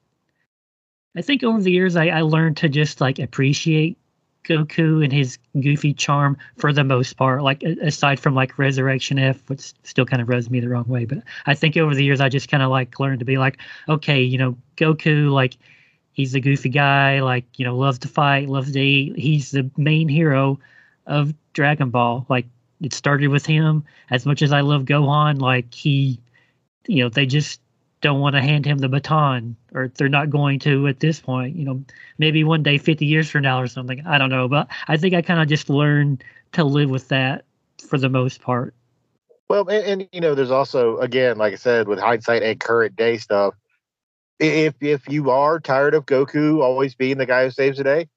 [1.16, 3.96] I think over the years, I, I learned to just like appreciate
[4.44, 7.42] Goku and his goofy charm for the most part.
[7.42, 11.04] Like aside from like Resurrection F, which still kind of rubs me the wrong way.
[11.04, 13.58] But I think over the years I just kind of like learned to be like,
[13.88, 15.56] okay, you know, Goku, like
[16.12, 19.18] he's a goofy guy, like you know, loves to fight, loves to eat.
[19.18, 20.58] He's the main hero
[21.06, 22.26] of Dragon Ball.
[22.28, 22.46] Like
[22.80, 23.84] it started with him.
[24.10, 26.20] As much as I love Gohan, like he,
[26.86, 27.60] you know, they just
[28.00, 31.56] don't want to hand him the baton, or they're not going to at this point.
[31.56, 31.84] You know,
[32.18, 34.02] maybe one day, 50 years from now or something.
[34.06, 37.44] I don't know, but I think I kind of just learned to live with that
[37.88, 38.74] for the most part.
[39.48, 42.96] Well, and, and, you know, there's also again, like I said, with hindsight and current
[42.96, 43.54] day stuff.
[44.38, 48.08] If if you are tired of Goku always being the guy who saves the day,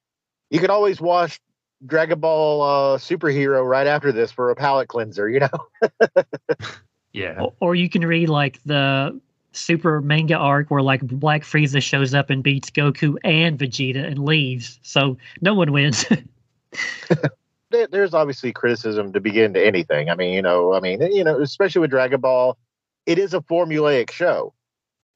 [0.49, 1.39] you can always watch
[1.85, 5.29] Dragon Ball uh, Superhero right after this for a palate cleanser.
[5.29, 6.03] You know.
[7.13, 7.39] yeah.
[7.39, 12.13] Or, or you can read like the super manga arc where like Black Frieza shows
[12.13, 14.79] up and beats Goku and Vegeta and leaves.
[14.83, 16.05] So no one wins.
[17.69, 20.09] there's obviously criticism to begin to anything.
[20.09, 22.57] I mean, you know, I mean, you know, especially with Dragon Ball,
[23.05, 24.53] it is a formulaic show.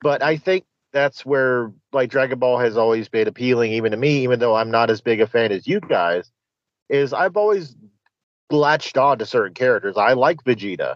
[0.01, 4.23] But I think that's where like Dragon Ball has always been appealing even to me,
[4.23, 6.31] even though I'm not as big a fan as you guys,
[6.89, 7.75] is I've always
[8.51, 9.97] latched on to certain characters.
[9.97, 10.95] I like Vegeta.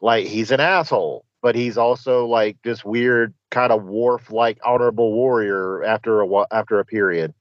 [0.00, 5.12] Like he's an asshole, but he's also like this weird kind of Worf like honorable
[5.12, 7.34] warrior after a after a period.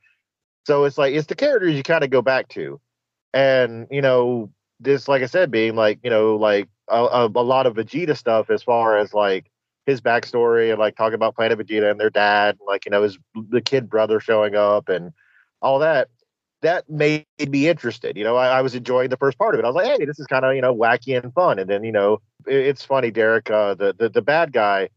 [0.68, 2.82] So it's like it's the characters you kind of go back to
[3.34, 4.50] and you know
[4.82, 8.50] this like i said being like you know like a, a, lot of vegeta stuff
[8.50, 9.50] as far as like
[9.86, 13.18] his backstory and like talking about planet vegeta and their dad like you know his
[13.50, 15.14] the kid brother showing up and
[15.62, 16.10] all that
[16.64, 19.66] that made me interested you know i, I was enjoying the first part of it
[19.66, 21.84] i was like hey this is kind of you know wacky and fun and then
[21.84, 24.90] you know it, it's funny derek uh, the, the the bad guy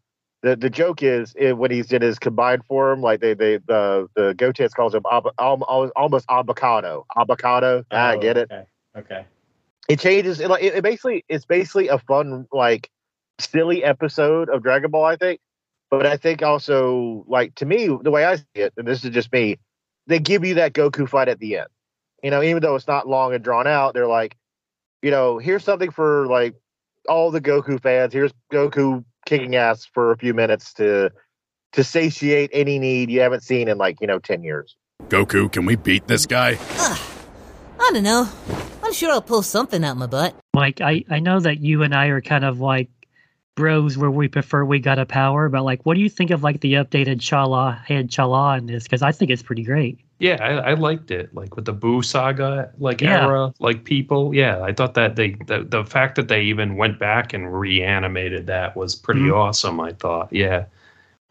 [0.46, 4.08] the the joke is it, when he's in his combined form, like they they the
[4.14, 7.84] the Gotenks calls him ab, al, almost avocado, avocado.
[7.90, 8.50] Oh, I get it.
[8.50, 8.64] Okay.
[8.96, 9.24] okay.
[9.88, 10.40] It changes.
[10.40, 12.90] It, it basically it's basically a fun like
[13.40, 15.04] silly episode of Dragon Ball.
[15.04, 15.40] I think,
[15.90, 19.10] but I think also like to me the way I see it, and this is
[19.10, 19.58] just me,
[20.06, 21.68] they give you that Goku fight at the end.
[22.22, 24.36] You know, even though it's not long and drawn out, they're like,
[25.02, 26.54] you know, here's something for like
[27.08, 28.12] all the Goku fans.
[28.12, 31.10] Here's Goku kicking ass for a few minutes to
[31.72, 34.76] to satiate any need you haven't seen in like you know 10 years
[35.08, 36.96] goku can we beat this guy uh,
[37.80, 38.26] i don't know
[38.82, 41.94] i'm sure i'll pull something out my butt mike i i know that you and
[41.94, 42.88] i are kind of like
[43.56, 46.60] bros where we prefer We Gotta Power but like what do you think of like
[46.60, 50.70] the updated chala head chala in this because i think it's pretty great yeah, I,
[50.70, 51.34] I, liked it.
[51.34, 53.26] Like with the Boo saga, like yeah.
[53.26, 54.34] era, like people.
[54.34, 58.46] Yeah, I thought that they the, the fact that they even went back and reanimated
[58.46, 59.34] that was pretty mm-hmm.
[59.34, 59.78] awesome.
[59.78, 60.32] I thought.
[60.32, 60.64] Yeah.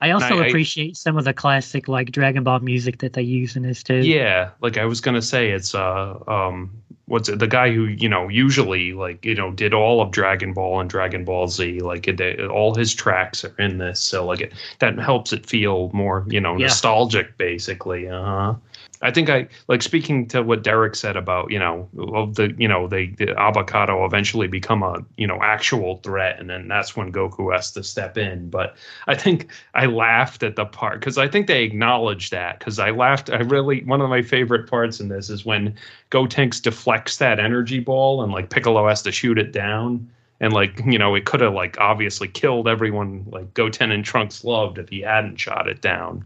[0.02, 3.22] I also I, appreciate I, some of the classic like Dragon Ball music that they
[3.22, 3.98] use in this too.
[3.98, 6.72] Yeah, like I was gonna say, it's uh um
[7.08, 10.54] what's it, the guy who you know usually like you know did all of Dragon
[10.54, 14.42] Ball and Dragon Ball Z like it, all his tracks are in this so like
[14.42, 16.66] it that helps it feel more you know yeah.
[16.66, 18.56] nostalgic basically uh huh
[19.02, 22.68] I think I like speaking to what Derek said about you know of the you
[22.68, 27.12] know they the avocado eventually become a you know actual threat and then that's when
[27.12, 28.50] Goku has to step in.
[28.50, 28.76] But
[29.08, 32.92] I think I laughed at the part because I think they acknowledged that because I
[32.92, 33.30] laughed.
[33.30, 35.76] I really one of my favorite parts in this is when
[36.12, 40.82] Gotenks deflects that energy ball and like Piccolo has to shoot it down and like
[40.86, 44.90] you know it could have like obviously killed everyone like Goten and Trunks loved if
[44.90, 46.26] he hadn't shot it down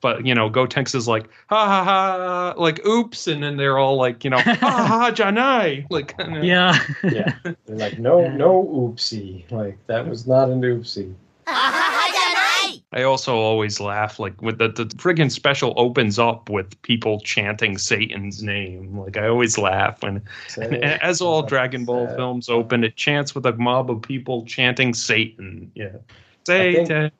[0.00, 3.96] but you know, Gotenks is like, ha ha ha, like oops, and then they're all
[3.96, 9.50] like, you know, ha ha ha, Janai, like, yeah, yeah, they're like, no, no oopsie,
[9.50, 11.14] like that was not an oopsie.
[11.46, 12.82] Ha ha ha, Janai.
[12.92, 17.78] I also always laugh like with the the friggin' special opens up with people chanting
[17.78, 18.98] Satan's name.
[18.98, 20.22] Like I always laugh when,
[20.56, 24.94] and, as all Dragon Ball films open, it chants with a mob of people chanting
[24.94, 25.70] Satan.
[25.74, 25.96] Yeah,
[26.44, 27.10] Satan.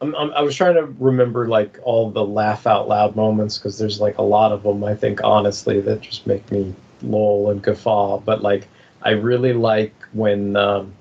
[0.00, 3.78] I'm, I'm, i was trying to remember like all the laugh out loud moments because
[3.78, 4.84] there's like a lot of them.
[4.84, 8.18] I think honestly that just make me lol and guffaw.
[8.18, 8.68] But like
[9.02, 10.92] I really like when um,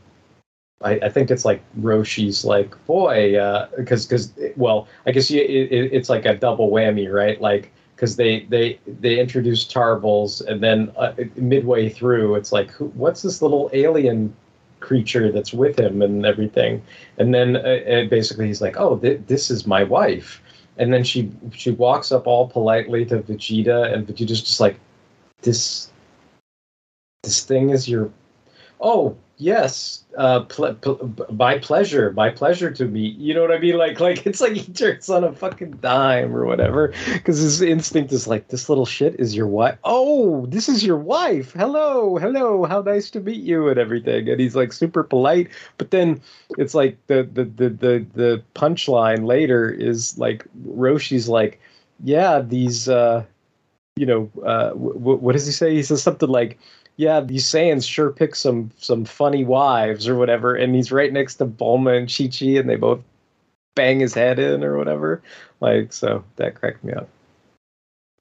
[0.82, 3.32] I, I think it's like Roshi's like boy
[3.78, 7.72] because uh, because well I guess you, it, it's like a double whammy right like
[7.96, 13.22] because they they they introduce Tarbles and then uh, midway through it's like who, what's
[13.22, 14.34] this little alien
[14.86, 16.82] creature that's with him and everything.
[17.18, 20.42] And then uh, uh, basically he's like, "Oh, th- this is my wife."
[20.78, 24.78] And then she she walks up all politely to Vegeta, and Vegeta's just like,
[25.42, 25.92] "This
[27.24, 28.12] this thing is your
[28.82, 30.74] oh yes uh ple-
[31.32, 33.78] by pleasure by pleasure to me you know what i mean?
[33.78, 38.14] Like like it's like he turns on a fucking dime or whatever because his instinct
[38.14, 41.52] is like this little shit is your wife oh this is your wife!
[41.52, 42.64] Hello hello!
[42.64, 44.30] How nice to meet you and everything.
[44.30, 46.22] And he's like super polite but then
[46.52, 51.60] it's like the the the the, the punchline later is like roshi's like
[52.04, 53.24] yeah these uh
[53.98, 55.74] you know uh w- w- what does he say?
[55.74, 56.58] He says something like
[56.98, 61.36] yeah, these Saiyans sure pick some some funny wives or whatever, and he's right next
[61.36, 63.02] to Bulma and Chi Chi, and they both
[63.76, 65.22] bang his head in or whatever.
[65.60, 67.10] Like so that cracked me up.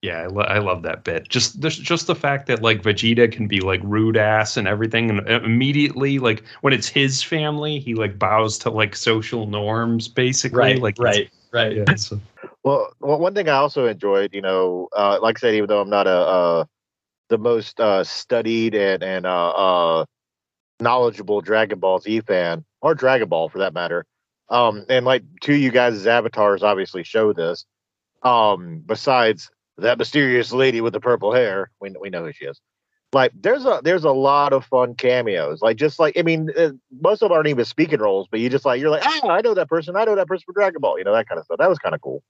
[0.02, 1.30] Yeah, I, lo- I love that bit.
[1.30, 5.08] Just the, just the fact that like Vegeta can be like rude ass and everything,
[5.08, 10.08] and uh, immediately like when it's his family, he like bows to like social norms,
[10.08, 10.58] basically.
[10.58, 11.76] Right, like right, right.
[11.76, 12.20] Yeah, so-
[12.64, 15.80] Well, well, one thing I also enjoyed, you know, uh, like I said, even though
[15.80, 16.64] I'm not a uh,
[17.28, 20.04] the most uh, studied and and uh, uh,
[20.80, 24.06] knowledgeable Dragon Ball Z fan, or Dragon Ball for that matter,
[24.48, 27.64] um, and like two of you guys' avatars obviously show this.
[28.22, 32.60] Um, besides that mysterious lady with the purple hair, we we know who she is.
[33.12, 35.62] Like, there's a there's a lot of fun cameos.
[35.62, 36.70] Like, just like I mean, uh,
[37.00, 39.40] most of them aren't even speaking roles, but you just like you're like, ah, I
[39.40, 39.96] know that person.
[39.96, 40.98] I know that person for Dragon Ball.
[40.98, 41.58] You know that kind of stuff.
[41.58, 42.22] That was kind of cool.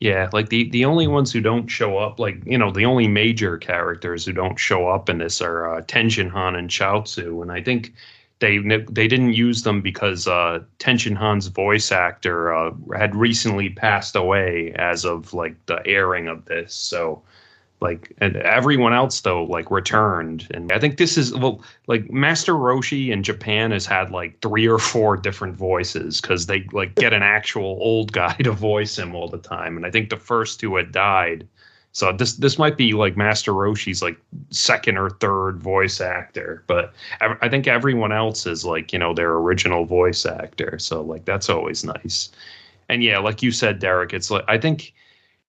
[0.00, 3.08] Yeah, like the the only ones who don't show up, like you know, the only
[3.08, 7.50] major characters who don't show up in this are uh, Tenshin Han and Chaozu, and
[7.50, 7.94] I think
[8.38, 14.14] they they didn't use them because uh, Tenshin Han's voice actor uh, had recently passed
[14.14, 17.20] away as of like the airing of this, so
[17.80, 20.48] like and everyone else though like returned.
[20.52, 24.66] And i think this is well like master roshi in japan has had like three
[24.66, 29.14] or four different voices because they like get an actual old guy to voice him
[29.14, 29.76] all the time.
[29.76, 31.46] And i think the first two had died.
[31.92, 34.18] So this this might be like master roshi's like
[34.50, 36.62] second or third voice actor.
[36.66, 40.78] But i, think everyone else is like you know their original voice actor.
[40.78, 42.30] So like that's always nice.
[42.88, 44.94] And yeah like you said derek it's like i think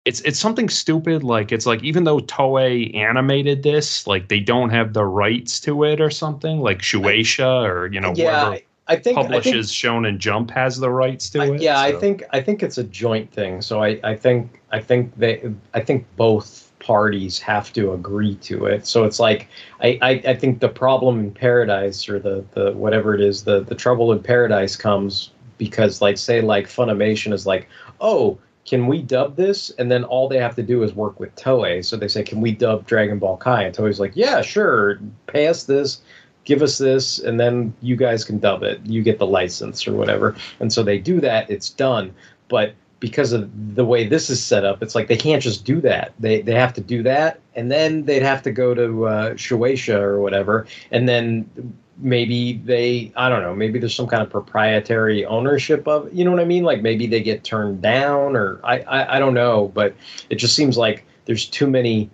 [0.05, 4.69] it's it's something stupid like it's like even though Toei animated this, like they don't
[4.69, 8.55] have the rights to it or something, like Shueisha or you know yeah, whoever I,
[8.55, 11.61] think I think, publishes Shonen Jump has the rights to I- it.
[11.61, 13.61] yeah, I think I think it's a joint thing.
[13.61, 18.65] So I, I think I think they I think both parties have to agree to
[18.65, 18.87] it.
[18.87, 19.49] So it's like
[19.81, 23.61] I, I, I think the problem in paradise or the, the whatever it is, the,
[23.61, 27.67] the trouble in paradise comes because like say like Funimation is like,
[27.99, 29.71] oh, can we dub this?
[29.71, 31.83] And then all they have to do is work with Toei.
[31.83, 33.63] So they say, can we dub Dragon Ball Kai?
[33.63, 34.99] And Toei's like, yeah, sure.
[35.27, 36.01] Pay us this,
[36.43, 38.79] give us this, and then you guys can dub it.
[38.85, 40.35] You get the license or whatever.
[40.59, 41.49] And so they do that.
[41.49, 42.13] It's done.
[42.47, 45.79] But because of the way this is set up, it's like they can't just do
[45.81, 46.13] that.
[46.19, 49.99] They they have to do that, and then they'd have to go to uh, Shueisha
[49.99, 51.49] or whatever, and then
[51.99, 56.31] maybe they I don't know maybe there's some kind of proprietary ownership of you know
[56.31, 56.63] what I mean?
[56.63, 59.95] Like maybe they get turned down or I I, I don't know but
[60.29, 62.09] it just seems like there's too many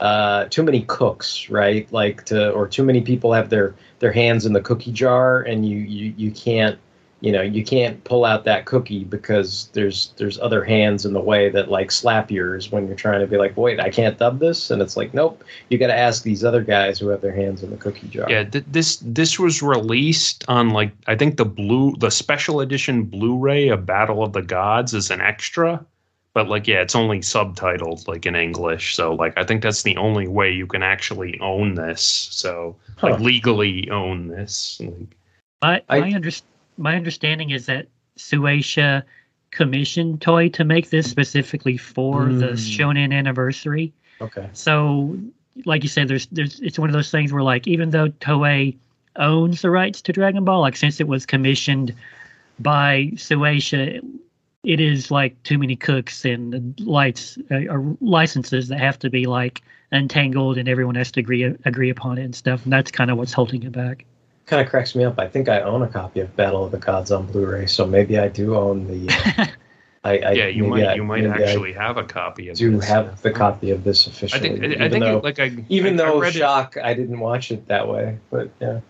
[0.00, 1.90] uh, too many cooks right?
[1.92, 5.66] Like to or too many people have their their hands in the cookie jar and
[5.68, 6.78] you you you can't
[7.22, 11.20] you know you can't pull out that cookie because there's there's other hands in the
[11.20, 14.38] way that like slap yours when you're trying to be like wait I can't dub
[14.38, 17.34] this and it's like nope you got to ask these other guys who have their
[17.34, 21.38] hands in the cookie jar Yeah, th- this this was released on like I think
[21.38, 25.82] the blue the special edition Blu-ray of Battle of the Gods is an extra,
[26.34, 28.94] but like yeah, it's only subtitled like in English.
[28.94, 32.02] So like I think that's the only way you can actually own this.
[32.30, 33.22] So like Huh.
[33.24, 34.78] legally own this.
[34.82, 35.16] Like,
[35.62, 36.30] My I- my, under,
[36.76, 37.86] my understanding is that
[38.18, 39.02] Shueisha
[39.50, 42.52] commissioned Toei to make this specifically for the Mm.
[42.54, 43.92] Shonen anniversary.
[44.20, 45.18] okay So,
[45.64, 48.76] like you said, there's there's it's one of those things where like even though Toei
[49.16, 51.94] owns the rights to Dragon Ball, like since it was commissioned
[52.58, 54.02] by Shueisha,
[54.64, 59.26] it is like too many cooks and lights uh, or licenses that have to be
[59.26, 59.62] like
[59.92, 62.64] untangled and everyone has to agree agree upon it and stuff.
[62.64, 64.04] And that's kind of what's holding it back.
[64.46, 66.78] Kind of cracks me up I think I own a copy of Battle of the
[66.78, 69.46] Gods on Blu-ray so maybe I do own the uh,
[70.04, 72.56] I, I yeah, you might I- you might maybe I actually have a copy of
[72.56, 72.86] do this.
[72.88, 74.38] have the copy of this officially?
[74.38, 76.38] I think I, I think though it, like I even I, I though read it-
[76.38, 78.80] shock I didn't watch it that way but yeah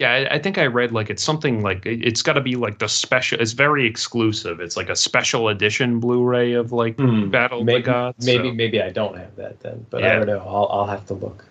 [0.00, 2.56] Yeah, I, I think I read like it's something like it- it's got to be
[2.56, 3.40] like the special.
[3.40, 4.58] It's very exclusive.
[4.60, 6.96] It's like a special edition Blu-ray of like
[7.30, 8.26] Battle of the Gods.
[8.26, 11.06] maybe so- maybe I don't have that then but I don't know I'll I'll have
[11.06, 11.44] to look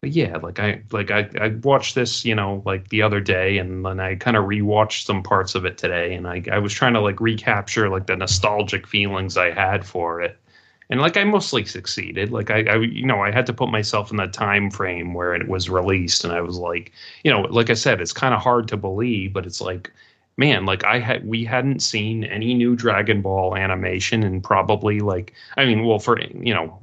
[0.00, 3.56] But yeah, like I like I I watched this, you know, like the other day,
[3.58, 6.74] and then I kind of rewatched some parts of it today, and I I was
[6.74, 10.36] trying to like recapture like the nostalgic feelings I had for it,
[10.90, 12.30] and like I mostly succeeded.
[12.30, 15.34] Like I, I you know I had to put myself in the time frame where
[15.34, 16.92] it was released, and I was like,
[17.24, 19.90] you know, like I said, it's kind of hard to believe, but it's like.
[20.36, 25.32] Man, like I had, we hadn't seen any new Dragon Ball animation, and probably like,
[25.56, 26.80] I mean, well, for you know,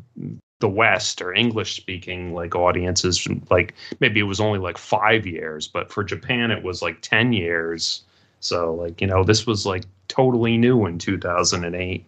[0.62, 5.68] the West or English speaking like audiences, like maybe it was only like five years,
[5.68, 8.04] but for Japan it was like ten years.
[8.40, 12.06] So like you know this was like totally new in two thousand and eight,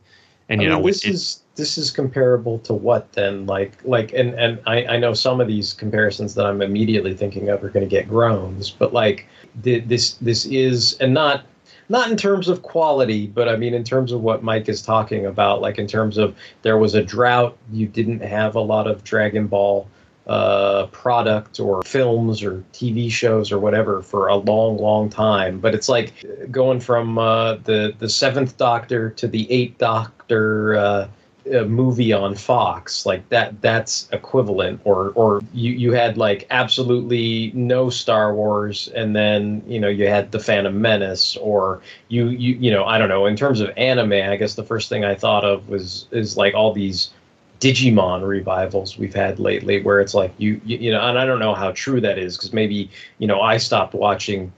[0.49, 3.45] and you I mean, know this it, is this is comparable to what then?
[3.45, 7.49] Like like and and I I know some of these comparisons that I'm immediately thinking
[7.49, 9.27] of are going to get groans, but like
[9.61, 11.45] the, this this is and not
[11.89, 15.25] not in terms of quality, but I mean in terms of what Mike is talking
[15.25, 15.61] about.
[15.61, 19.47] Like in terms of there was a drought, you didn't have a lot of Dragon
[19.47, 19.87] Ball
[20.27, 25.59] uh, product or films or TV shows or whatever for a long, long time.
[25.59, 26.13] But it's like
[26.49, 30.75] going from uh, the the Seventh Doctor to the Eighth Doctor.
[30.75, 31.07] Uh,
[31.51, 37.51] a movie on Fox like that that's equivalent or or you you had like absolutely
[37.53, 42.55] no Star Wars and then you know you had the Phantom Menace or you you
[42.55, 45.15] you know I don't know in terms of anime I guess the first thing I
[45.15, 47.11] thought of was is like all these
[47.59, 51.39] Digimon revivals we've had lately where it's like you you, you know and I don't
[51.39, 54.51] know how true that is because maybe you know I stopped watching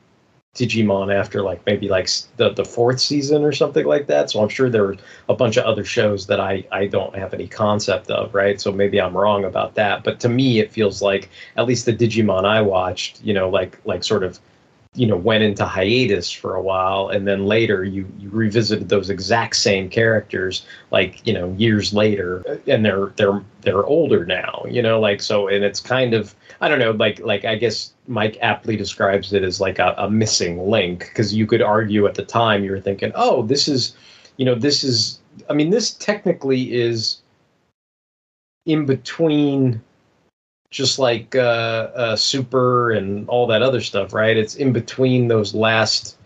[0.56, 4.32] Digimon after like maybe like the the fourth season or something like that.
[4.32, 4.98] So I'm sure there were
[5.28, 8.60] a bunch of other shows that I I don't have any concept of, right?
[8.60, 10.04] So maybe I'm wrong about that.
[10.04, 13.80] But to me, it feels like at least the Digimon I watched, you know, like
[13.86, 14.40] like sort of
[14.96, 19.10] you know went into hiatus for a while and then later you you revisited those
[19.10, 24.82] exact same characters like you know years later and they're they're they're older now you
[24.82, 28.38] know like so and it's kind of i don't know like like i guess mike
[28.42, 32.26] aptly describes it as like a, a missing link because you could argue at the
[32.26, 33.96] time you were thinking oh this is
[34.38, 37.22] you know this is i mean this technically is
[38.66, 39.82] in between
[40.76, 44.36] just like uh, uh, Super and all that other stuff, right?
[44.36, 46.18] It's in between those last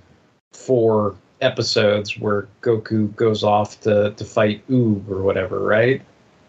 [0.53, 6.01] four episodes where Goku goes off to, to fight Oob or whatever, right?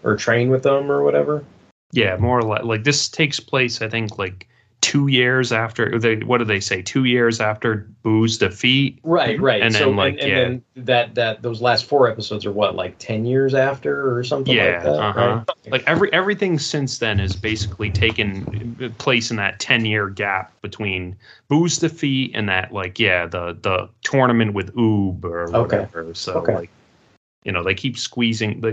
[0.03, 1.45] Or train with them or whatever.
[1.93, 2.65] Yeah, more or less.
[2.65, 4.49] Like this takes place, I think, like
[4.81, 9.63] two years after they what do they say two years after Boo's defeat right right
[9.63, 12.75] and then like and, and yeah then that that those last four episodes are what
[12.75, 15.21] like 10 years after or something yeah like that uh-huh.
[15.21, 15.73] right?
[15.73, 21.15] like every everything since then is basically taken place in that 10 year gap between
[21.49, 25.77] Boo's defeat and that like yeah the the tournament with Oob or Okay.
[25.77, 26.55] whatever so Okay.
[26.55, 26.71] like
[27.45, 28.65] you know they keep squeezing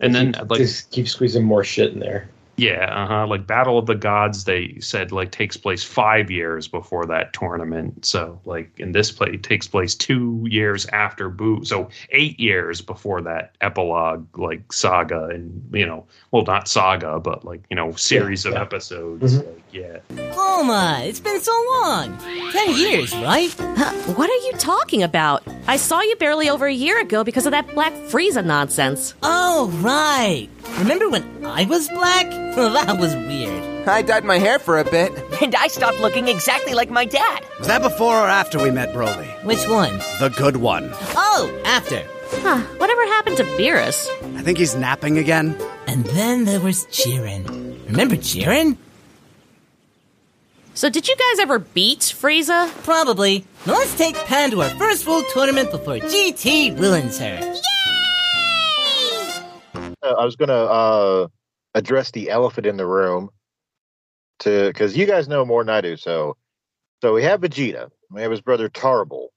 [0.00, 2.28] and then keep, like just keep squeezing more shit in there
[2.58, 3.28] Yeah, uh-huh.
[3.28, 8.04] Like Battle of the Gods, they said like takes place five years before that tournament.
[8.04, 11.64] So like in this play, it takes place two years after Boo.
[11.64, 17.44] So eight years before that epilogue like saga and you know, well not saga, but
[17.44, 18.60] like, you know, series of yeah.
[18.60, 19.34] episodes.
[19.34, 19.46] Mhm.
[19.46, 19.98] Like, yeah.
[20.32, 21.52] Oh my, it's been so
[21.82, 22.18] long.
[22.50, 23.54] Ten years, right?
[23.56, 25.46] Huh, what are you talking about?
[25.68, 29.14] I saw you barely over a year ago because of that Black Frieza nonsense.
[29.22, 30.48] Oh, right.
[30.78, 32.26] Remember when I was black?
[32.58, 33.86] Well, that was weird.
[33.88, 35.12] I dyed my hair for a bit.
[35.40, 37.44] And I stopped looking exactly like my dad.
[37.58, 39.28] Was that before or after we met Broly?
[39.44, 39.96] Which one?
[40.18, 40.90] The good one.
[41.14, 42.02] Oh, after.
[42.42, 44.08] Huh, whatever happened to Beerus?
[44.36, 45.56] I think he's napping again.
[45.86, 47.86] And then there was Jiren.
[47.86, 48.76] Remember Jiren?
[50.74, 52.68] So did you guys ever beat Frieza?
[52.82, 53.44] Probably.
[53.66, 57.38] Now let's take Pan to our first world tournament before GT ruins her.
[60.02, 61.28] Uh, I was gonna uh,
[61.74, 63.30] address the elephant in the room
[64.40, 65.96] to because you guys know more than I do.
[65.96, 66.36] So,
[67.02, 67.90] so we have Vegeta.
[68.10, 69.28] We have his brother Tarble,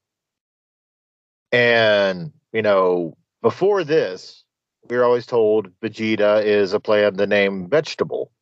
[1.52, 4.44] and you know before this,
[4.88, 8.32] we were always told Vegeta is a play on the name vegetable,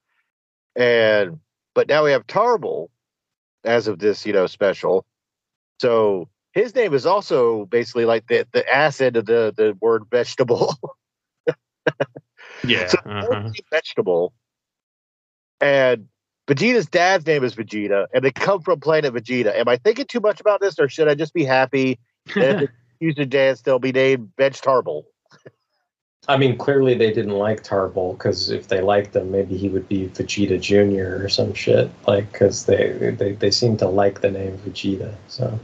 [0.76, 1.40] and
[1.74, 2.88] but now we have Tarble
[3.64, 5.06] as of this you know special.
[5.80, 10.74] So his name is also basically like the the acid of the the word vegetable.
[12.64, 12.86] Yeah.
[12.88, 13.50] So uh-huh.
[13.70, 14.32] vegetable.
[15.60, 16.08] And
[16.46, 19.54] Vegeta's dad's name is Vegeta, and they come from planet Vegeta.
[19.54, 21.98] Am I thinking too much about this, or should I just be happy
[22.34, 25.04] that if they use the dance, they'll be named Veg Tarble?
[26.28, 29.88] I mean, clearly they didn't like Tarble because if they liked him, maybe he would
[29.88, 31.90] be Vegeta Junior or some shit.
[32.06, 35.14] Like, because they, they they seem to like the name Vegeta.
[35.28, 35.58] So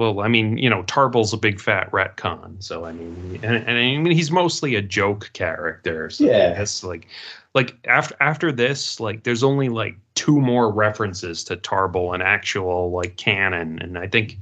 [0.00, 3.68] Well, I mean, you know, Tarble's a big fat retcon, so I mean, and, and
[3.68, 6.08] I mean, he's mostly a joke character.
[6.08, 6.54] So Yeah.
[6.54, 7.06] that's like,
[7.54, 12.90] like after after this, like, there's only like two more references to Tarble in actual
[12.92, 14.38] like canon, and I think,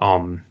[0.00, 0.44] um,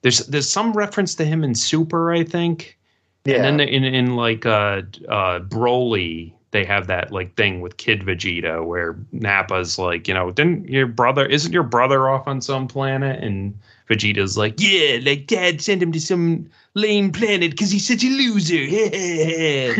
[0.00, 2.78] there's there's some reference to him in Super, I think,
[3.26, 3.36] Yeah.
[3.36, 4.80] and then in in like uh
[5.10, 6.32] uh Broly.
[6.52, 10.86] They have that like thing with Kid Vegeta where Nappa's like, you know, didn't your
[10.86, 13.22] brother isn't your brother off on some planet?
[13.24, 18.04] And Vegeta's like, yeah, like dad sent him to some lame planet because he's such
[18.04, 18.54] a loser.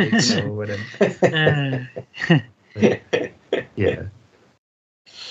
[0.02, 1.88] like, you know, whatever.
[3.76, 4.02] yeah.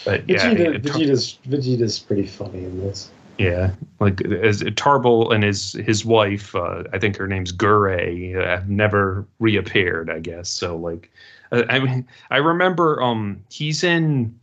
[0.06, 3.10] But yeah, I Vegeta, mean, Tar- Vegeta's Vegeta's pretty funny in this.
[3.38, 8.64] Yeah, like as Tarble and his his wife, uh, I think her name's Gure, uh,
[8.68, 10.10] never reappeared.
[10.10, 10.76] I guess so.
[10.78, 11.12] Like,
[11.52, 14.38] uh, I mean, I remember um he's in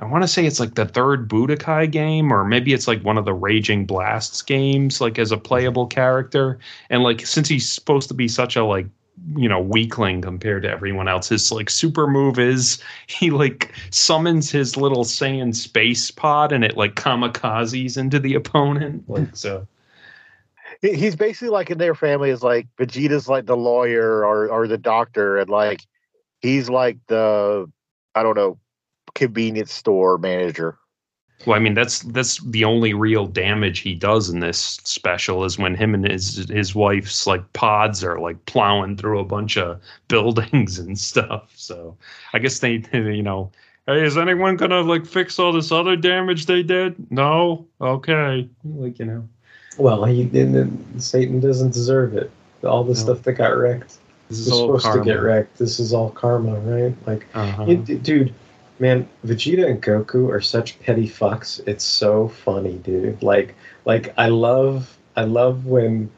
[0.00, 3.18] I want to say it's like the third Budokai game, or maybe it's like one
[3.18, 6.58] of the Raging Blasts games, like as a playable character.
[6.88, 8.86] And like since he's supposed to be such a like
[9.36, 14.50] you know weakling compared to everyone else, his like super move is he like summons
[14.50, 19.04] his little Saiyan space pod and it like kamikazes into the opponent.
[19.08, 19.66] Like so.
[20.82, 24.78] He's basically like in their family is like Vegeta's like the lawyer or or the
[24.78, 25.80] doctor, and like
[26.40, 27.70] he's like the
[28.14, 28.58] I don't know
[29.14, 30.78] convenience store manager.
[31.46, 35.56] Well, I mean that's that's the only real damage he does in this special is
[35.58, 39.80] when him and his his wife's like pods are like plowing through a bunch of
[40.08, 41.50] buildings and stuff.
[41.54, 41.96] So
[42.32, 43.50] I guess they you know,
[43.86, 46.96] hey, is anyone gonna like fix all this other damage they did?
[47.10, 49.28] No, okay, like you know.
[49.78, 51.00] Well, he didn't.
[51.00, 52.32] Satan doesn't deserve it.
[52.64, 53.98] All the stuff that got wrecked.
[54.28, 55.56] This is supposed to get wrecked.
[55.56, 56.94] This is all karma, right?
[57.06, 57.64] Like, Uh-huh.
[57.68, 58.34] it- dude,
[58.80, 61.60] man, Vegeta and Goku are such petty fucks.
[61.66, 63.22] It's so funny, dude.
[63.22, 63.54] Like,
[63.84, 66.10] like I love, I love when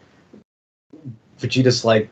[1.38, 2.08] Vegeta's like,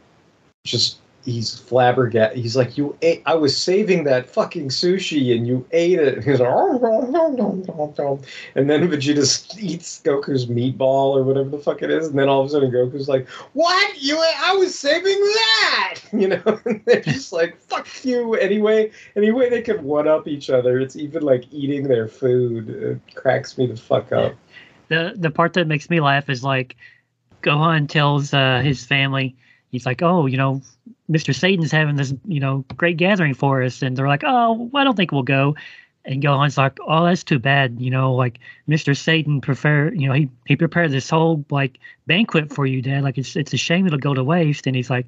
[0.64, 0.98] just
[1.28, 2.38] he's flabbergasted.
[2.38, 3.22] He's like, you ate.
[3.26, 6.24] I was saving that fucking sushi, and you ate it.
[6.28, 8.20] He's like, "Oh, no, no, no, no, no."
[8.54, 12.40] and then Vegeta eats Goku's meatball or whatever the fuck it is, and then all
[12.40, 14.02] of a sudden Goku's like, "What?
[14.02, 14.18] You?
[14.18, 19.62] I was saving that!" You know, and they're just like, "Fuck you!" Anyway, anyway, they
[19.62, 20.80] can one up each other.
[20.80, 22.70] It's even like eating their food.
[22.70, 24.34] It cracks me the fuck up.
[24.88, 26.76] the the part that makes me laugh is like
[27.42, 29.36] Gohan tells uh, his family,
[29.70, 30.62] he's like, "Oh, you know,
[31.10, 31.34] Mr.
[31.34, 34.96] Satan's having this, you know, great gathering for us," and they're like, "Oh, I don't
[34.96, 35.56] think we'll go."
[36.04, 37.80] And Gohan's like, "Oh, that's too bad.
[37.80, 38.38] You know, like
[38.68, 38.96] Mr.
[38.96, 43.02] Satan prefer, you know, he he prepared this whole like banquet for you, Dad.
[43.02, 45.06] Like it's it's a shame it'll go to waste." And he's like.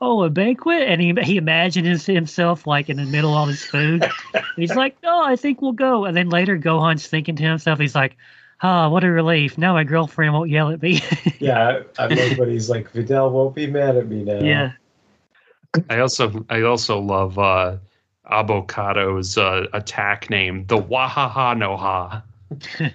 [0.00, 3.64] Oh, a banquet, and he he imagines himself like in the middle of all this
[3.64, 4.04] food.
[4.56, 7.94] he's like, "Oh, I think we'll go." And then later, Gohan's thinking to himself, he's
[7.94, 8.16] like,
[8.62, 9.58] Ah, what a relief.
[9.58, 11.00] Now my girlfriend won't yell at me.
[11.40, 14.72] Yeah, I, I love when he's like, "Videl won't be mad at me now." yeah.
[15.90, 17.78] I also I also love uh
[18.30, 22.22] Avocado's uh, attack name, the Wahaha no Ha.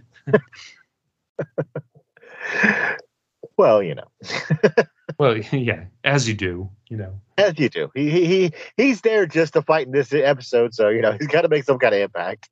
[3.57, 4.07] Well, you know,
[5.17, 7.19] Well, yeah, as you do, you know.
[7.37, 7.89] as you do.
[7.95, 11.27] He he, he he's there just to fight in this episode, so you know he's
[11.27, 12.49] got to make some kind of impact.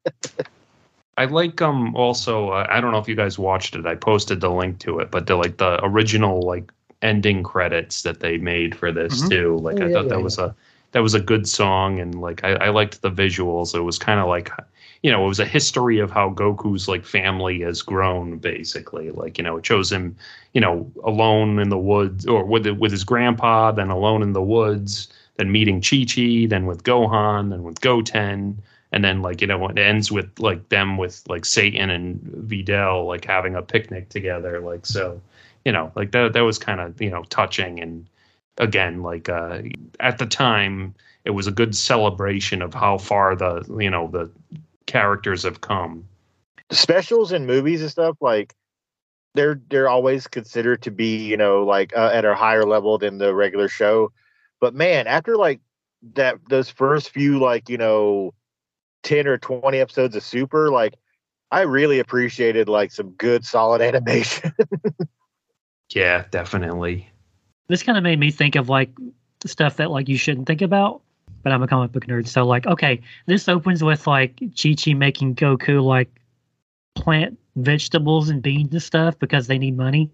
[1.17, 3.85] I like um also uh, I don't know if you guys watched it.
[3.85, 8.19] I posted the link to it, but the like the original like ending credits that
[8.19, 9.29] they made for this Mhm.
[9.29, 9.57] too.
[9.59, 10.21] Like Oh, I thought yeah, that yeah.
[10.21, 10.55] was a
[10.91, 13.75] that was a good song and like I, I liked the visuals.
[13.75, 14.51] It was kind of like
[15.03, 19.11] you know, it was a history of how Goku's like family has grown basically.
[19.11, 20.15] Like, you know, it shows him,
[20.53, 24.41] you know, alone in the woods or with with his grandpa, then alone in the
[24.41, 25.07] woods,
[25.37, 28.61] then meeting Chi Chi, then with Gohan, then with Goten
[28.95, 32.19] and then like you know it ends with like them with like Satan and
[32.49, 35.21] Videl like having a picnic together like so
[35.65, 37.79] you know like that that was kind of you know touching.
[37.79, 38.07] And
[38.57, 39.61] again like uh
[39.99, 44.31] at the time it was a good celebration of how far the you know the
[44.85, 46.07] characters have come.
[46.71, 48.55] Specials and movies and stuff like
[49.33, 53.17] they're they're always considered to be you know like uh, at a higher level than
[53.17, 54.13] the regular show,
[54.61, 55.59] but man, after like
[56.13, 58.33] that those first few like you know
[59.05, 60.95] 10 or 20 episodes of super like
[61.51, 64.51] i really appreciated like some good solid animation
[65.89, 67.07] yeah definitely
[67.67, 68.91] This kind of made me think of like
[69.45, 71.01] stuff that like you shouldn't think about.
[71.43, 74.93] But I'm a comic book nerd, so like, okay, this opens with like Chi Chi
[74.93, 76.09] making Goku like
[76.95, 80.09] plant vegetables and beans and stuff because they need money.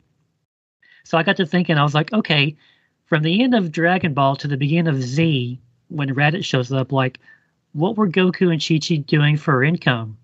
[1.06, 2.58] So I got to thinking, I was like, okay,
[3.06, 6.92] from the end of Dragon Ball to the beginning of Z, when Raditz shows up,
[6.92, 7.20] like,
[7.74, 10.18] what were Goku and Chi Chi doing for income?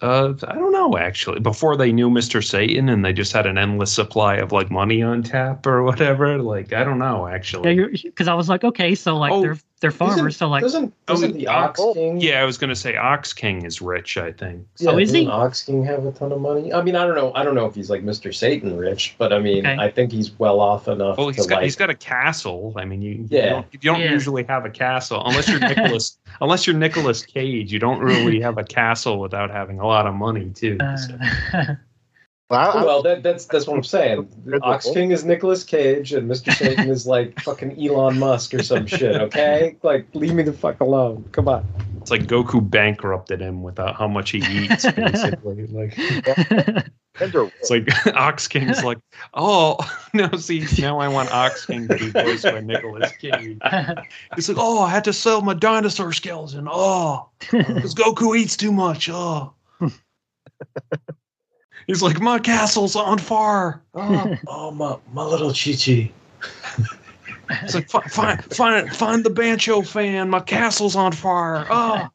[0.00, 3.58] uh i don't know actually before they knew mr satan and they just had an
[3.58, 7.86] endless supply of like money on tap or whatever like i don't know actually Yeah,
[8.04, 11.34] because I was like, okay, so like Oh, they're they're farmers, so like, doesn't doesn't
[11.34, 12.20] the Ox King?
[12.20, 15.20] yeah i was gonna say ox king is rich i think Yeah, Oh, is he?
[15.24, 16.72] doesn't Ox King have a ton of money?
[16.72, 17.32] I mean, I don't know.
[17.34, 18.34] I don't know if he's like Mr.
[18.34, 19.76] Satan rich, but I mean, Okay.
[19.78, 21.64] I think he's well off enough Well, he's to got like.
[21.64, 22.72] he's got a castle.
[22.76, 23.50] I mean, you you Yeah.
[23.50, 24.12] don't, you don't Yeah.
[24.12, 27.72] usually have a castle unless you're Nicholas unless you're Nicolas Cage.
[27.72, 30.78] You don't really have a castle without having a lot of money too.
[30.96, 31.18] so.
[31.52, 31.64] uh,
[32.50, 34.26] Well, well, that, that's that's what I'm saying.
[34.62, 36.50] Ox King is Nicolas Cage, and Mr.
[36.54, 39.16] Satan is like fucking Elon Musk or some shit.
[39.16, 41.28] Okay, like leave me the fuck alone.
[41.32, 41.66] Come on.
[42.00, 45.66] It's like Goku bankrupted him without how much he eats, basically.
[45.66, 45.94] like
[47.20, 47.86] It's like
[48.16, 48.98] Ox King's like,
[49.34, 49.76] oh
[50.14, 53.58] no, see now I want Ox King to be voiced by Nicolas Cage.
[54.36, 56.66] He's like, oh, I had to sell my dinosaur skeleton.
[56.70, 59.10] Oh, because Goku eats too much.
[59.12, 59.52] Oh.
[61.88, 63.82] He's like, my castle's on fire.
[63.94, 66.12] Oh, oh my my little Chi Chi.
[67.62, 70.28] It's like find find find find the Bancho fan.
[70.30, 71.66] My castle's on fire.
[71.70, 72.08] Oh,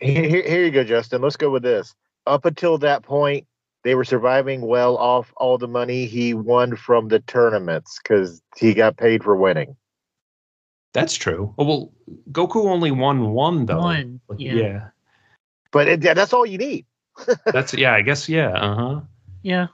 [0.00, 1.22] Here, here here you go, Justin.
[1.22, 1.94] Let's go with this.
[2.26, 3.46] Up until that point,
[3.84, 8.74] they were surviving well off all the money he won from the tournaments because he
[8.74, 9.76] got paid for winning.
[10.92, 11.54] that's true.
[11.58, 11.92] Oh, well,
[12.32, 13.78] Goku only won one though.
[13.78, 14.52] One, yeah.
[14.52, 14.88] yeah.
[15.70, 16.86] But it, yeah, that's all you need.
[17.46, 17.94] That's yeah.
[17.94, 18.50] I guess yeah.
[18.50, 19.00] Uh huh.
[19.42, 19.66] Yeah.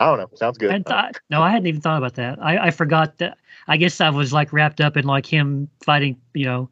[0.00, 0.28] I don't know.
[0.36, 0.72] Sounds good.
[0.72, 2.42] I thought, no, I hadn't even thought about that.
[2.42, 3.38] I, I forgot that.
[3.68, 6.68] I guess I was like wrapped up in like him fighting, you know,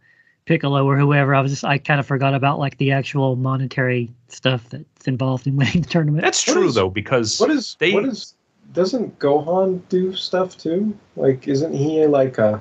[0.46, 1.32] Piccolo or whoever.
[1.36, 5.46] I was just, I kind of forgot about like the actual monetary stuff that's involved
[5.46, 6.24] in winning the tournament.
[6.24, 8.34] That's true is- though because What is they what is
[8.72, 10.96] doesn't Gohan do stuff too?
[11.14, 12.60] Like isn't he like a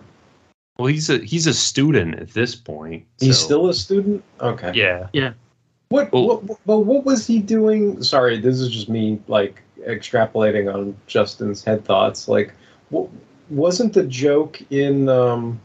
[0.78, 3.06] well he's a he's a student at this point.
[3.20, 4.24] he's so- still a student?
[4.40, 4.72] Okay.
[4.76, 5.08] yeah.
[5.14, 5.34] Yeah.
[5.90, 8.04] What, what but what was he doing?
[8.04, 12.28] Sorry, this is just me like extrapolating on Justin's head thoughts.
[12.28, 12.54] Like
[12.90, 13.10] what
[13.50, 15.60] wasn't the joke in um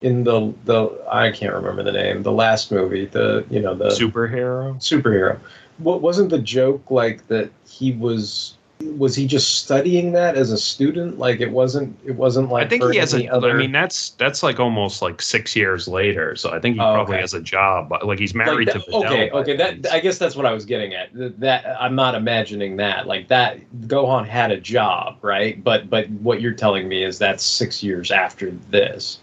[0.00, 3.88] in the the I can't remember the name, the last movie, the you know the
[3.88, 4.76] Superhero.
[4.76, 5.38] superhero.
[5.78, 8.56] What wasn't the joke like that he was
[8.96, 11.18] was he just studying that as a student?
[11.18, 13.32] Like it wasn't it wasn't like I think he has any a.
[13.34, 16.36] other I mean, that's that's like almost like six years later.
[16.36, 17.20] So I think he Oh, probably okay.
[17.22, 17.92] has a job.
[18.04, 19.04] Like he's like married that- to Videl.
[19.06, 22.14] okay okay that I guess that's what I was getting at Th- that I'm not
[22.14, 27.04] imagining that like that Gohan had a job right but but what you're telling me
[27.04, 29.18] is that's six years after this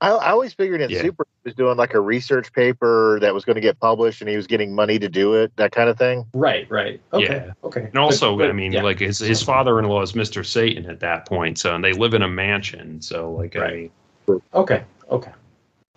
[0.00, 1.02] I, I always figured in Yeah.
[1.02, 4.28] Super he was doing like a research paper that was going to get published, and
[4.30, 6.24] he was getting money to do it, that kind of thing.
[6.34, 7.52] right right okay Yeah.
[7.64, 8.82] okay And also, But- but- I mean, yeah.
[8.82, 10.44] like his his father-in-law is Mr.
[10.44, 13.00] Satan at that point, so and they live in a mansion.
[13.02, 13.90] So, like, I Right.
[14.28, 15.30] mean, okay okay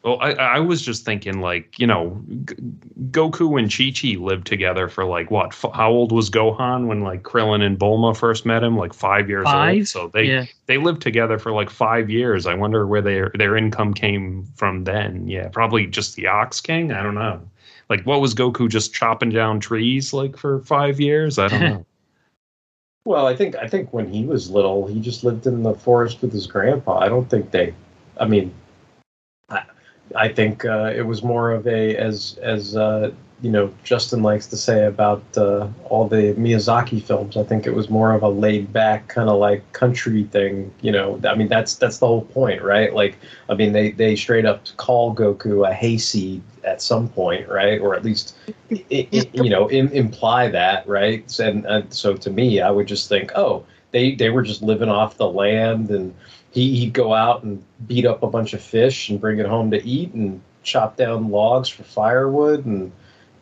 [0.04, 2.56] Well, I, I was just thinking, like, you know, G-
[3.12, 5.50] Goku and Chi Chi lived together for like what?
[5.50, 8.76] F- how old was Gohan when like Krillin and Bulma first met him?
[8.76, 9.54] Like five years old.
[9.54, 9.88] Five?
[9.88, 10.46] So they yeah.
[10.66, 12.48] they lived together for like five years.
[12.48, 15.28] I wonder where their their income came from then.
[15.28, 16.92] Yeah, probably just the Ox King.
[16.92, 17.40] I don't know.
[17.88, 21.38] Like, what was Goku just chopping down trees like for five years?
[21.38, 21.86] I don't know.
[23.06, 26.22] well I think I think when he was little he just lived in the forest
[26.22, 27.76] with his grandpa I don't think they
[28.18, 28.52] I mean
[30.16, 34.48] I, think uh, it was more of a as as uh, you know Justin likes
[34.48, 37.38] to say about uh, all the Miyazaki films.
[37.38, 40.72] I think it was more of a laid back kind of like country thing.
[40.82, 42.94] You know, I mean that's that's the whole point, right?
[42.94, 43.18] Like,
[43.50, 47.80] I mean they they straight up call Goku a hayseed at some point, right?
[47.80, 48.36] Or at least
[48.72, 51.40] i i you know im imply that, right?
[51.40, 54.90] And, and so to me, I would just think, oh, they they were just living
[54.90, 56.14] off the land and
[56.52, 59.72] he, he'd go out and beat up a bunch of fish and bring it home
[59.72, 62.92] to eat and chop down logs for firewood and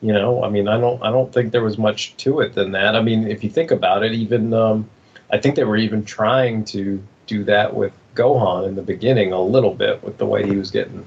[0.02, 2.72] you know i mean i don't i don't think there was much to it than
[2.72, 2.96] that.
[2.96, 4.90] I mean if you think about it even um,
[5.30, 9.42] i think they were even trying to do that with gohan in the beginning a
[9.42, 11.06] little bit with the way he was getting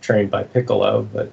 [0.00, 1.30] trained by piccolo but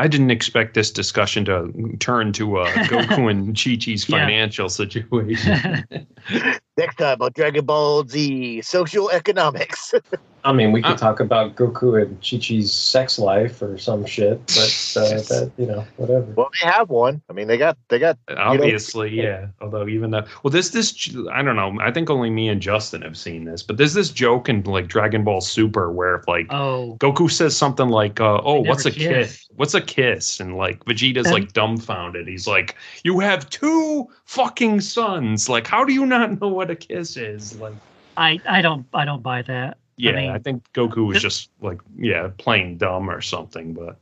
[0.00, 5.84] I didn't expect this discussion to turn to uh, Goku and Chi Chi's financial situation.
[6.78, 9.92] Next time on Dragon Ball Z, social economics.
[10.48, 14.38] i mean we could Uh, talk about goku and chi-chi's sex life or some shit
[14.46, 17.20] but uh, that you know whatever well, they have one.
[17.28, 19.48] I mean, they got they got Obviously, yeah.
[19.60, 21.16] Although even though, well, there's this.
[21.32, 21.76] I don't know.
[21.80, 24.86] I think only me and Justin have seen this, but there's this joke in like
[24.88, 28.90] Dragon Ball Super where if like Oh, Goku says something like, uh, "Oh, what's a
[28.90, 29.08] kiss?
[29.08, 29.48] kiss.
[29.56, 32.28] What's a kiss?" And like Vegeta's like dumbfounded.
[32.28, 35.48] He's like, "You have two fucking sons.
[35.48, 37.74] Like, how do you not know what a kiss is?" Like,
[38.16, 39.78] I, I don't I don't buy that.
[39.98, 43.74] Yeah, I, mean- think Goku was just like, yeah, playing dumb or something.
[43.74, 43.98] But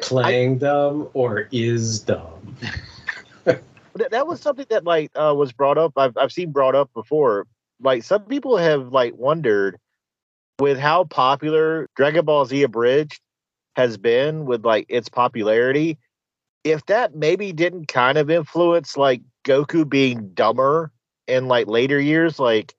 [0.00, 2.56] playing dumb or is dumb
[3.94, 5.92] that, that was something that like uh, was brought up.
[5.96, 7.46] I've I've seen brought up before.
[7.80, 9.78] Like some people have like wondered
[10.58, 13.20] with how popular Dragon Ball Z Abridged
[13.76, 15.98] has been with like its popularity,
[16.62, 20.92] if that maybe didn't kind of influence like Goku being dumber
[21.26, 22.38] in like later years.
[22.38, 22.74] Like,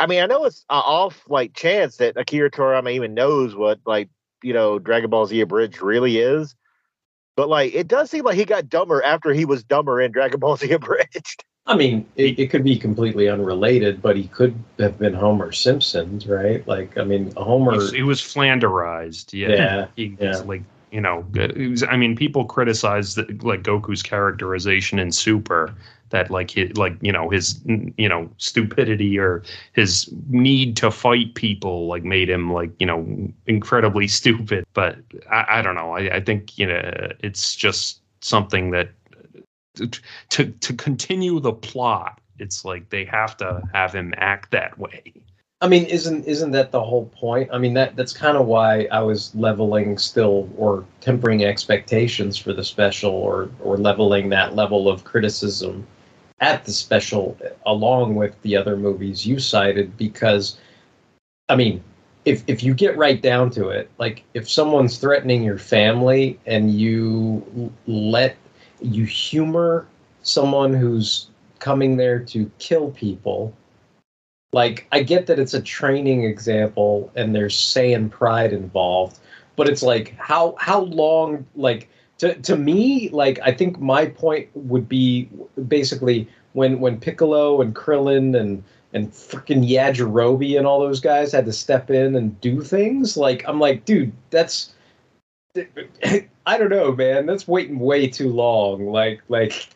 [0.00, 3.80] I mean, I know it's a off like chance that Akira Toriyama even knows what
[3.84, 4.08] like
[4.42, 6.54] you know Dragon Ball Z Abridged really is.
[7.36, 10.40] But like, it does seem like he got dumber after he was dumber in Dragon
[10.40, 11.44] Ball Z Abridged.
[11.66, 16.26] I mean, it, it could be completely unrelated, but he could have been Homer Simpson's,
[16.26, 16.66] right?
[16.66, 17.80] Like, I mean, Homer.
[17.90, 19.32] he, he was flanderized.
[19.32, 20.38] Yeah, Yeah, he yeah.
[20.38, 20.62] like
[20.92, 21.24] you know,
[21.88, 25.74] I mean, people criticize the, like Goku's characterization in Super
[26.10, 27.60] that like his, like you know his
[27.96, 33.32] you know stupidity or his need to fight people like made him like you know
[33.46, 34.64] incredibly stupid.
[34.74, 34.98] But
[35.30, 35.92] I, I don't know.
[35.92, 38.90] I, I think you know it's just something that
[40.30, 42.20] to to continue the plot.
[42.38, 45.12] It's like they have to have him act that way.
[45.62, 47.50] I mean, isn't isn't that the whole point?
[47.52, 52.54] I mean, that that's kind of why I was leveling still or tempering expectations for
[52.54, 55.86] the special or or leveling that level of criticism
[56.40, 57.36] at the special
[57.66, 60.58] along with the other movies you cited because
[61.50, 61.84] I mean,
[62.24, 66.70] if if you get right down to it, like if someone's threatening your family and
[66.70, 68.36] you let
[68.80, 69.86] you humor
[70.22, 73.54] someone who's coming there to kill people
[74.52, 79.18] like i get that it's a training example and there's Saiyan pride involved
[79.56, 81.88] but it's like how how long like
[82.18, 85.28] to, to me like i think my point would be
[85.68, 91.44] basically when when piccolo and krillin and and freaking yajirobe and all those guys had
[91.44, 94.74] to step in and do things like i'm like dude that's
[96.46, 97.26] I don't know, man.
[97.26, 98.86] That's waiting way too long.
[98.86, 99.68] Like, like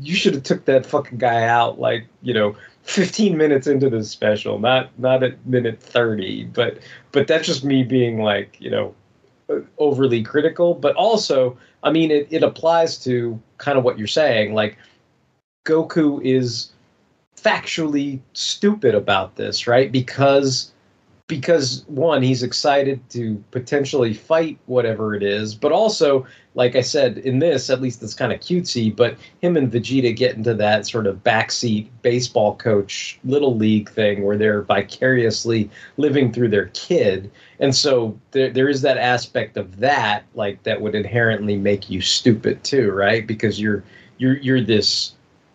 [0.00, 1.78] you should have took that fucking guy out.
[1.78, 2.56] Like, you know,
[2.90, 6.44] 15 minutes into the special, not not at minute 30.
[6.46, 6.78] But
[7.12, 8.94] but that's just me being like, you know,
[9.78, 10.74] overly critical.
[10.74, 14.54] But also, I mean, it it applies to kind of what you're saying.
[14.54, 14.76] Like,
[15.64, 16.72] Goku is
[17.36, 19.92] factually stupid about this, right?
[19.92, 20.72] Because
[21.30, 27.18] because one he's excited to potentially fight whatever it is but also like i said
[27.18, 30.86] in this at least it's kind of cutesy but him and vegeta get into that
[30.86, 37.30] sort of backseat baseball coach little league thing where they're vicariously living through their kid.
[37.60, 42.00] And so there, there is that aspect of that like that would inherently make you
[42.00, 43.26] stupid too right?
[43.26, 43.84] Because you're
[44.18, 45.14] you're you're this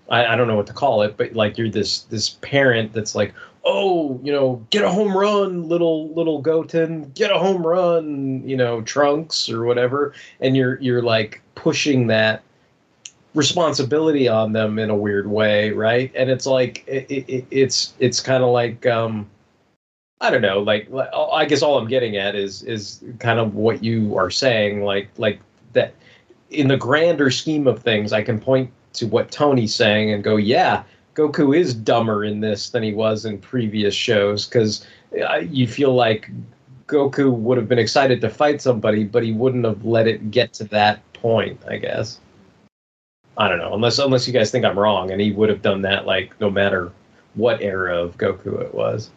[0.09, 3.15] I, I don't know what to call it, but like you're this this parent that's
[3.15, 3.33] like,
[3.65, 8.55] oh, you know, get a home run, little little Goten, get a home run, you
[8.55, 12.43] know, Trunks or whatever, and you're you're like pushing that
[13.33, 16.11] responsibility on them in a weird way, right?
[16.15, 19.27] And it's like it, it, it's it's kind of like um,
[20.21, 23.83] I don't know, like I guess all I'm getting at is is kind of what
[23.83, 25.39] you are saying, like like
[25.73, 25.93] that
[26.51, 30.37] in the grander scheme of things, I can point to what Tony's saying and go,
[30.37, 30.83] yeah,
[31.15, 34.85] Goku is dumber in this than he was in previous shows because
[35.27, 36.29] uh, you feel like
[36.87, 40.53] Goku would have been excited to fight somebody, but he wouldn't have let it get
[40.53, 41.59] to that point.
[41.67, 42.19] I guess.
[43.37, 45.81] I don't know, unless unless you guys think I'm wrong, and he would have done
[45.83, 46.91] that like no matter
[47.33, 49.09] what era of Goku it was.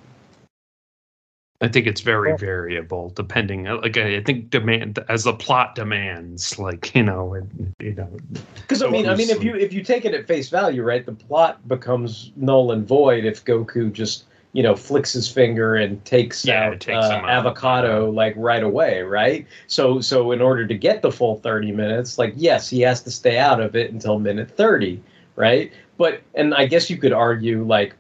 [1.61, 3.67] I think it's very variable depending.
[3.67, 8.17] uh, Like I think demand as the plot demands, like you know, and, you know.
[8.55, 11.05] Because I mean, I mean, if you if you take it at face value, right,
[11.05, 16.03] the plot becomes null and void if Goku just you know flicks his finger and
[16.05, 17.31] takes Yeah, out takes uh, him out.
[17.31, 19.45] avocado like right away, right?
[19.67, 23.11] So so in order to get the full thirty minutes, like yes, he has to
[23.11, 25.03] stay out of it until minute thirty,
[25.35, 25.73] right?
[25.97, 27.97] But and I guess you could argue like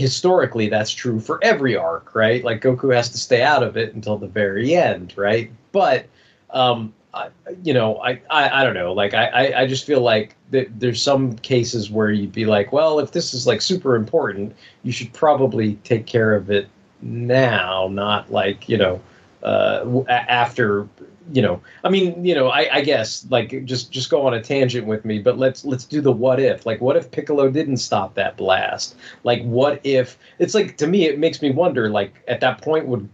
[0.00, 2.42] historically that's true for every arc, right?
[2.42, 5.50] Like Goku has to stay out of it until the very end, right?
[5.72, 6.06] But
[6.50, 7.28] um, I,
[7.62, 8.92] you know, I, I I don't know.
[8.92, 12.98] Like I I, just feel like that there's some cases where you'd be like, well,
[12.98, 16.68] if this is like super important, you should probably take care of it
[17.02, 19.00] now, not like you know
[19.42, 20.88] uh, after
[21.32, 24.42] you know i mean you know I, I guess like just just go on a
[24.42, 26.66] tangent with me but let's let's do the what if.
[26.66, 28.96] Like what if piccolo didn't stop that blast?
[29.24, 32.86] Like what if it's like to me it makes me wonder like at that point
[32.86, 33.08] would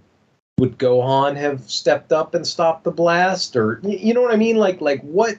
[0.59, 3.57] would gohan have stepped up and stopped the blast?
[3.57, 4.57] Or you know what i mean?
[4.57, 5.37] Like like what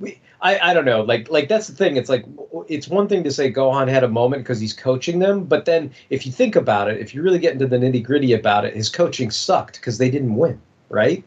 [0.00, 1.02] we, I, I don't know.
[1.02, 1.96] Like like that's the thing.
[1.96, 2.24] It's like
[2.68, 5.90] it's one thing to say gohan had a moment because he's coaching them but then
[6.10, 8.74] if you think about it if you really get into the nitty gritty about it
[8.74, 11.24] his coaching sucked because they didn't win right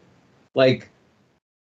[0.58, 0.90] like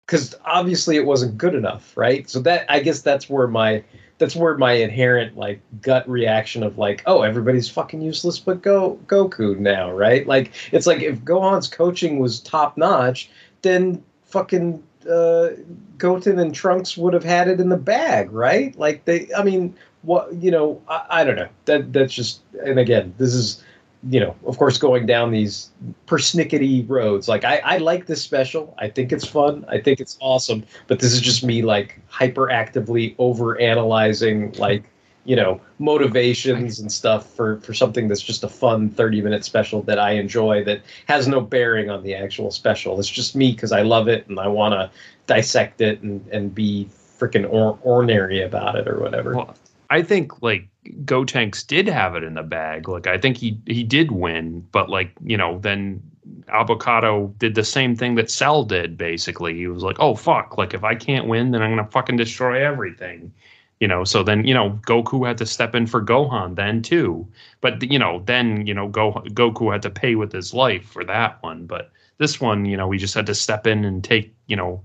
[0.07, 2.29] because obviously it wasn't good enough right?
[2.29, 3.85] So that i guess that's where my
[4.19, 8.99] that's where my inherent like gut reaction of like oh everybody's fucking useless but go
[9.07, 10.27] goku now right?
[10.27, 13.31] Like it's like if gohan's coaching was top notch
[13.63, 15.51] then fucking uh
[15.99, 18.77] goten and trunks would have had it in the bag right?
[18.77, 21.49] Like they i mean what you know i, I don't know.
[21.67, 23.63] That that's just and again this is
[24.09, 25.71] you know, of course, going down these
[26.07, 27.29] persnickety roads.
[27.29, 28.75] Like, I, I like this special.
[28.79, 29.65] I think it's fun.
[29.69, 30.65] I think it's awesome.
[30.87, 34.85] But this is just me, like, hyperactively over analyzing, like,
[35.25, 39.83] you know motivations and stuff for for something that's just a fun 30 minute special
[39.83, 43.71] that i enjoy that has no bearing on the actual special it's just me because
[43.71, 44.91] i love it and i want to
[45.27, 46.89] dissect it and and be
[47.19, 49.55] freaking or- ornery about it or whatever Well,
[49.91, 50.69] I think like
[51.05, 52.89] Gotenks did have it in the bag.
[52.89, 56.03] Like I think he he did win, but like you know then
[56.49, 58.97] Avocado did the same thing that Cell did.
[58.97, 60.57] Basically, he was like, "Oh fuck!
[60.57, 63.33] Like if I can't win, then I'm gonna fucking destroy everything."
[63.79, 64.05] You know.
[64.05, 67.27] So then you know Goku had to step in for Gohan then too.
[67.61, 71.05] But you know then you know Go Goku had to pay with his life for
[71.05, 71.67] that one.
[71.67, 74.83] But this one, you know, we just had to step in and take you know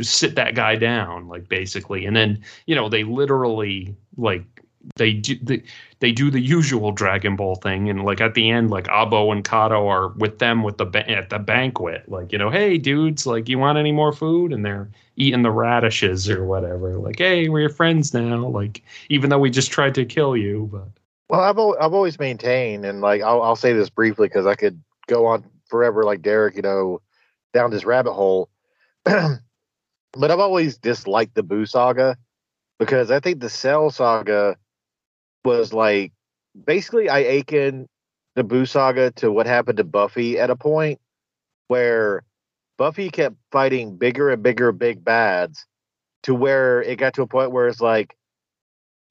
[0.00, 4.53] sit that guy down like basically and then you know they literally like
[4.96, 5.62] they do they,
[6.00, 9.44] they do the usual dragon ball thing and like at the end like abo and
[9.44, 13.26] Kado are with them with the ba- at the banquet like you know hey dudes
[13.26, 17.48] like you want any more food and they're eating the radishes or whatever like hey
[17.48, 20.88] we're your friends now like even though we just tried to kill you but
[21.28, 24.82] Well, I've I've always maintained, and like I'll I'll say this briefly because I could
[25.06, 27.00] go on forever, like Derek, you know,
[27.54, 28.50] down this rabbit hole.
[29.04, 29.40] but
[30.30, 32.16] I've always disliked the Boo saga
[32.78, 34.56] because I think the Cell saga
[35.44, 36.12] was like
[36.66, 37.88] basically I akin
[38.34, 41.00] the Boo saga to what happened to Buffy at a point
[41.68, 42.22] where
[42.78, 45.66] Buffy kept fighting bigger and bigger big bads
[46.24, 48.16] to where it got to a point where it's like,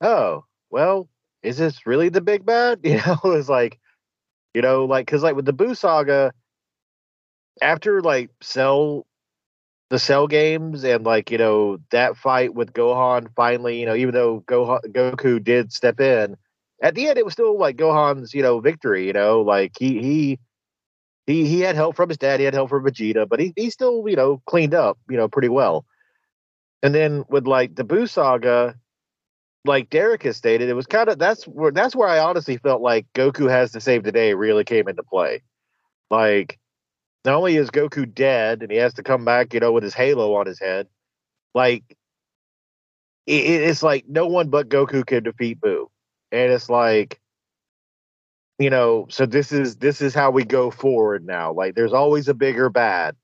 [0.02, 1.08] oh, well,
[1.42, 2.80] is this really the big bad?
[2.84, 3.80] You know, it's like,
[4.54, 6.34] you know, like because like with the Boo saga,
[7.62, 9.06] after like Cell,
[9.94, 14.16] the Cell games and like you know that fight with Gohan finally, you know, even
[14.16, 16.36] though Gohan, Goku did step in,
[16.82, 19.06] at the end it was still like Gohan's, you know, victory.
[19.06, 20.40] You know, like he he.
[21.26, 22.42] He, he had help from his dad.
[22.42, 25.30] He had help from Vegeta, but he, he still, you know, cleaned up, you know,
[25.30, 25.86] pretty well.
[26.82, 28.76] And then with like the Boo saga,
[29.64, 32.82] like Derek has stated, it was kind of that's where that's where I honestly felt
[32.82, 35.44] like Goku has to save the day really came into play.
[36.12, 36.60] Like,
[37.26, 39.94] not only is Goku dead and he has to come back, you know, with his
[39.94, 40.88] halo on his head,
[41.54, 41.84] like
[43.26, 45.90] it, it's like no one but Goku can defeat Boo,
[46.32, 47.20] and it's like,
[48.60, 51.54] you know, so this is this is how we go forward now.
[51.54, 53.16] Like, there's always a bigger bad,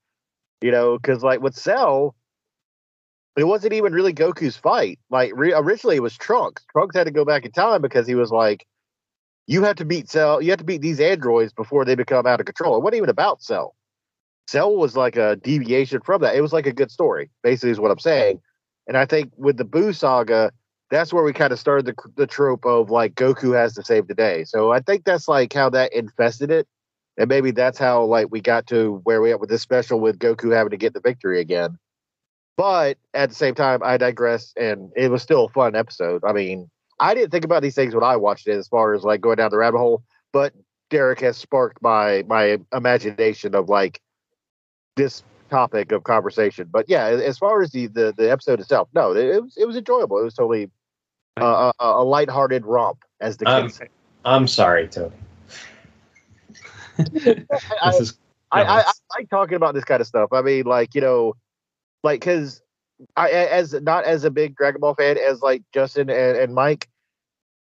[0.62, 2.14] you know, because like with Cell,
[3.36, 4.98] it wasn't even really Goku's fight.
[5.10, 6.64] Like re- originally, it was Trunks.
[6.72, 8.66] Trunks had to go back in time because he was like,
[9.46, 10.42] "You have to beat Cell.
[10.42, 13.10] You have to beat these androids before they become out of control." It wasn't even
[13.10, 13.74] about Cell.
[14.50, 16.34] Cell was like a deviation from that.
[16.34, 18.40] It was like a good story, basically, is what I'm saying.
[18.88, 20.50] And I think with the Boo saga,
[20.90, 24.08] that's where we kind of started the the trope of like Goku has to save
[24.08, 24.42] the day.
[24.42, 26.66] So I think that's like how that infested it,
[27.16, 30.18] and maybe that's how like we got to where we at with this special with
[30.18, 31.78] Goku having to get the victory again.
[32.56, 36.24] But at the same time, I digress, and it was still a fun episode.
[36.26, 39.04] I mean, I didn't think about these things when I watched it, as far as
[39.04, 40.02] like going down the rabbit hole.
[40.32, 40.54] But
[40.90, 44.00] Derek has sparked my my imagination of like
[45.00, 46.68] this topic of conversation.
[46.70, 49.66] But yeah, as far as the the, the episode itself, no, it, it was it
[49.66, 50.18] was enjoyable.
[50.18, 50.70] It was totally
[51.40, 53.88] uh, a, a lighthearted romp, as the Um, kids say.
[54.24, 55.16] i'm sorry tony
[57.82, 58.18] I, this is
[58.52, 60.32] I, I, I like talking about this kind of stuff.
[60.32, 61.34] I mean, like you know,
[62.02, 62.60] like because
[63.16, 66.88] I as not as a big Dragon Ball fan as like Justin and, and Mike.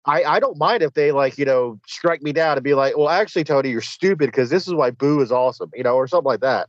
[0.06, 2.96] I, I don't mind if they like you know strike me down and be like,
[2.96, 6.08] well, actually, Tony, you're stupid because this is why Boo is awesome, you know, or
[6.08, 6.68] something like that,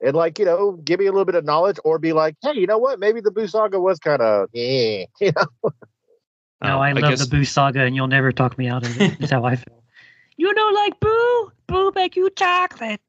[0.00, 2.54] and like you know, give me a little bit of knowledge, or be like, hey,
[2.54, 5.70] you know what, maybe the Boo saga was kind of yeah, you know.
[6.62, 9.00] No, um, I love guess- the Boo saga, and you'll never talk me out of
[9.00, 9.18] it.
[9.18, 9.76] That's how I feel.
[10.36, 11.52] You don't like Boo?
[11.66, 13.00] Boo make you chocolate.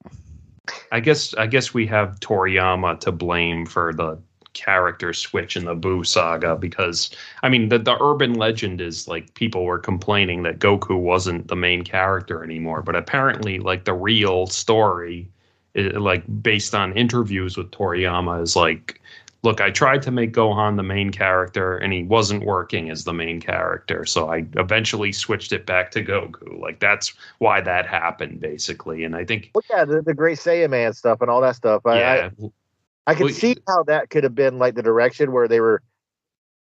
[0.92, 4.20] I guess I guess we have Toriyama to blame for the
[4.52, 7.10] character switch in the Boo saga because
[7.42, 11.56] I mean the the urban legend is like people were complaining that Goku wasn't the
[11.56, 15.30] main character anymore, but apparently like the real story
[15.76, 19.02] i like based on interviews with Toriyama is like
[19.44, 23.14] look, I tried to make Gohan the main character and he wasn't working as the
[23.14, 26.60] main character, so I eventually switched it back to Goku.
[26.60, 30.96] Like that's why that happened basically, and I think Well, yeah, the, the Great Saiyaman
[30.96, 31.86] stuff and all that stuff.
[31.86, 32.52] I, yeah, I,
[33.08, 35.82] I can Well, see how that could have been like the direction where they were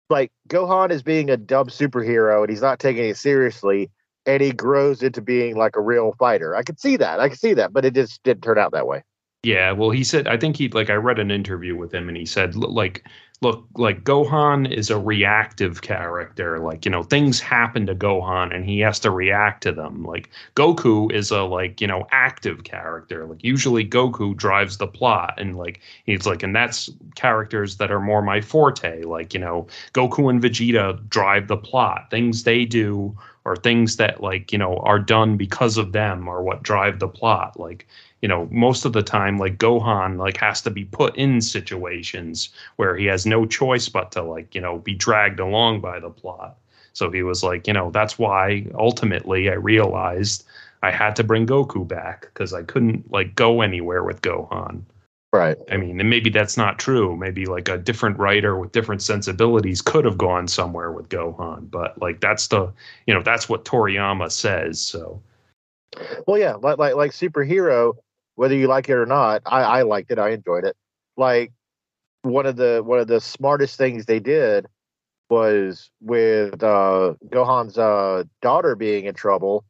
[0.09, 3.91] like Gohan is being a dumb superhero and he's not taking it seriously
[4.27, 6.55] and he grows into being like a real fighter.
[6.57, 7.21] I could see that.
[7.21, 9.03] I could see that, but it just didn't turn out that way.
[9.43, 12.17] Yeah, well, he said I think he like I read an interview with him and
[12.17, 13.07] he said like
[13.43, 16.59] look, like Gohan is a reactive character.
[16.59, 20.05] Like, you know, things happen to Gohan and he has to react to them.
[20.05, 23.27] Like Goku is a like, you know, active character.
[23.27, 28.01] Like usually Goku drives the plot and like he's like and that's characters that are
[28.01, 29.03] more my forte.
[29.03, 32.09] Like, you know, Goku and Vegeta drive the plot.
[32.11, 36.43] Things they do or things that like, you know, are done because of them are
[36.43, 37.59] what drive the plot.
[37.61, 37.87] Like
[38.23, 42.51] you know most of the time like gohan like has to be put in situations
[42.77, 46.11] where he has no choice but to like you know be dragged along by the
[46.11, 46.57] plot.
[46.93, 50.45] So he was like you know that's why ultimately i realized
[50.83, 54.83] i had to bring goku back because i couldn't like go anywhere with gohan.
[55.33, 55.59] Right.
[55.71, 57.15] I mean and maybe that's not true.
[57.17, 62.01] Maybe like a different writer with different sensibilities could have gone somewhere with gohan but
[62.01, 62.73] like that's the
[63.07, 65.21] you know that's what toriyama says so.
[66.27, 67.97] Well yeah like like, like superhero
[68.37, 70.19] whether you like it or not, I, I liked it.
[70.19, 70.77] I enjoyed it.
[71.17, 71.53] Like
[72.23, 74.67] one of the one of the smartest things they did
[75.29, 79.65] was with uh, Gohan's uh, daughter being in trouble.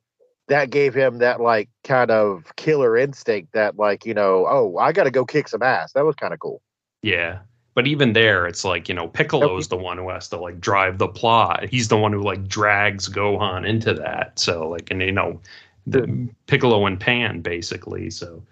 [0.49, 4.93] That gave him that like kind of killer instinct that like you know oh I
[4.93, 5.93] got to go kick some ass.
[5.93, 6.61] That was kind of cool.
[7.03, 7.39] Yeah,
[7.75, 10.99] but even there, it's like you know Piccolo's the one who has to like drive
[10.99, 11.69] the plot.
[11.69, 14.39] He's the one who like drags Gohan into that.
[14.39, 15.41] So like and you know
[15.87, 18.11] the Piccolo and Pan basically.
[18.11, 18.43] So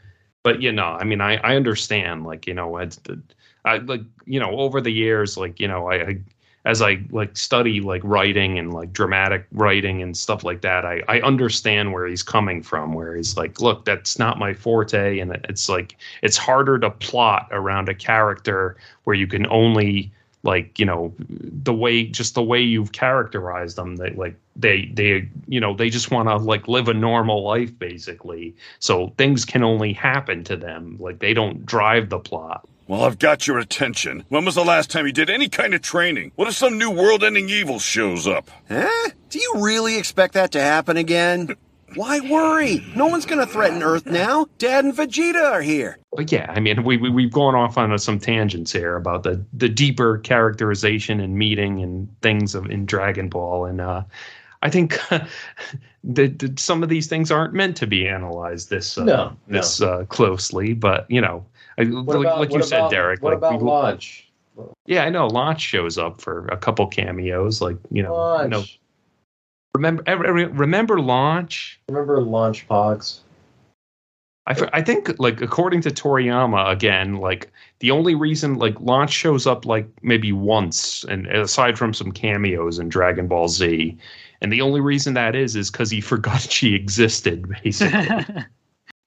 [0.45, 2.79] but you know, I mean, I I understand like you know,
[3.65, 6.19] I like you know over the years like you know I, I
[6.65, 11.03] as I like study like writing and like dramatic writing and stuff like that, I,
[11.09, 15.19] I understand where he's coming from, where he's like, look, that's not my forte.
[15.19, 20.11] And it's like, it's harder to plot around a character where you can only
[20.45, 25.29] like you know the way just the way you've characterized them they like they they
[25.47, 28.55] you know they just want to like live a normal life basically.
[28.79, 30.97] So things can only happen to them.
[31.01, 32.67] Like they don't drive the plot.
[32.87, 34.25] Well i've got your attention.
[34.29, 36.33] When was the last time you did any kind of training?
[36.37, 38.51] What if some new world-ending evil shows up?
[38.69, 39.11] Huh?
[39.31, 41.57] Do you really expect that to happen again?
[41.95, 42.85] Why worry?
[42.97, 44.47] No one's going to threaten Earth now.
[44.59, 45.99] Dad and Vegeta are here.
[46.13, 49.45] But yeah, I mean, we, we we've gone off on some tangents here about the
[49.53, 54.03] the deeper characterization and meeting and things of in Dragon Ball, and uh,
[54.65, 54.99] I think
[56.05, 59.89] that some of these things aren't meant to be analyzed this uh, no, this no.
[59.89, 60.73] Uh, closely.
[60.75, 61.45] But you know,
[61.79, 63.23] like, about, like you said, Derek.
[63.23, 64.29] What like, about we, Launch?
[64.87, 65.27] Yeah, I know.
[65.27, 68.45] Launch shows up for a couple cameos, like you know, Launch.
[68.45, 68.65] you know
[69.75, 71.81] Remember, remember launch.
[71.89, 73.19] Remember launch pogs.
[74.47, 79.47] I, I think like according to Toriyama again, like the only reason like launch shows
[79.47, 83.97] up like maybe once, and aside from some cameos in Dragon Ball Z,
[84.43, 88.09] and the only reason that is is because he forgot she existed basically.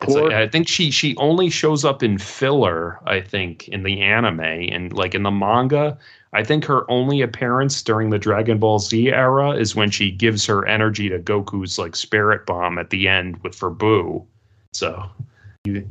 [0.07, 2.99] Like, I think she she only shows up in filler.
[3.07, 5.97] I think in the anime and like in the manga,
[6.33, 10.45] I think her only appearance during the Dragon Ball Z era is when she gives
[10.45, 14.23] her energy to Goku's like spirit bomb at the end with for Buu.
[14.77, 15.09] So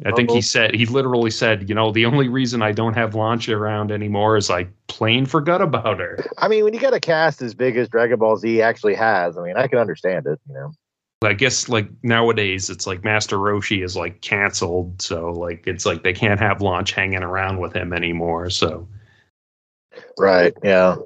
[0.07, 3.17] I think he said he literally said, you know, the only reason I don't have
[3.17, 6.25] Launch around anymore is I plain forgot about her.
[6.39, 9.37] I mean, when you got a cast as big as Dragon Ball Z actually has,
[9.37, 10.73] I mean, I can understand it, you know.
[11.25, 16.05] I guess like nowadays it's like Master Roshi is like canceled, so like it's like
[16.05, 18.51] they can't have Launch hanging around with him anymore.
[18.51, 18.87] So
[20.17, 20.55] Right.
[20.63, 20.97] Yeah.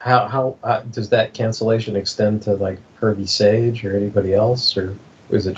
[0.00, 4.90] How how uh, does that cancellation extend to like Pervy Sage or anybody else, or
[4.90, 5.00] is it?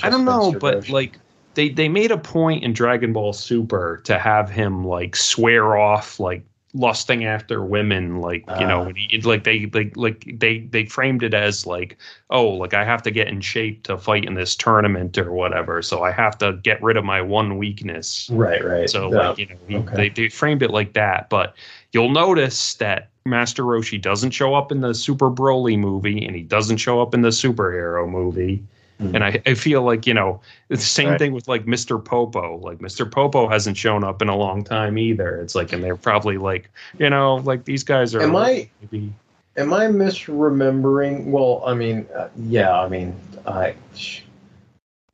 [0.02, 1.18] I don't know, but like
[1.54, 6.20] they they made a point in Dragon Ball Super to have him like swear off
[6.20, 6.44] like
[6.74, 8.92] lusting after women like you know Ah.
[8.94, 11.96] he, like they like like they they framed it as like
[12.28, 15.80] oh like i have to get in shape to fight in this tournament or whatever
[15.80, 18.90] so i have to get rid of my one weakness right, right.
[18.90, 19.28] so Yeah.
[19.28, 19.96] like you know he, Okay.
[19.96, 21.54] they, they framed it like that but
[21.92, 26.42] you'll notice that master roshi doesn't show up in the super broly movie and he
[26.42, 28.62] doesn't show up in the superhero movie
[28.99, 31.18] and I, I feel like you know the same Right.
[31.18, 32.03] thing with like Mr.
[32.03, 32.59] Popo.
[32.59, 33.11] Like Mr.
[33.11, 35.40] Popo hasn't shown up in a long time either.
[35.40, 38.22] It's like, and they're probably like, you know, like these guys are.
[38.22, 39.12] Am I- maybe
[39.59, 41.26] Am I misremembering?
[41.26, 43.14] Well, I mean, uh, yeah, I mean,
[43.47, 44.20] I, sh-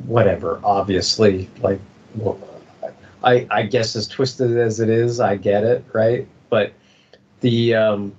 [0.07, 0.59] whatever.
[0.65, 1.79] Obviously, like,
[2.17, 2.41] well,
[3.23, 6.27] I, I guess as twisted as it is, I get it, right?
[6.51, 6.73] But
[7.41, 8.13] the, um,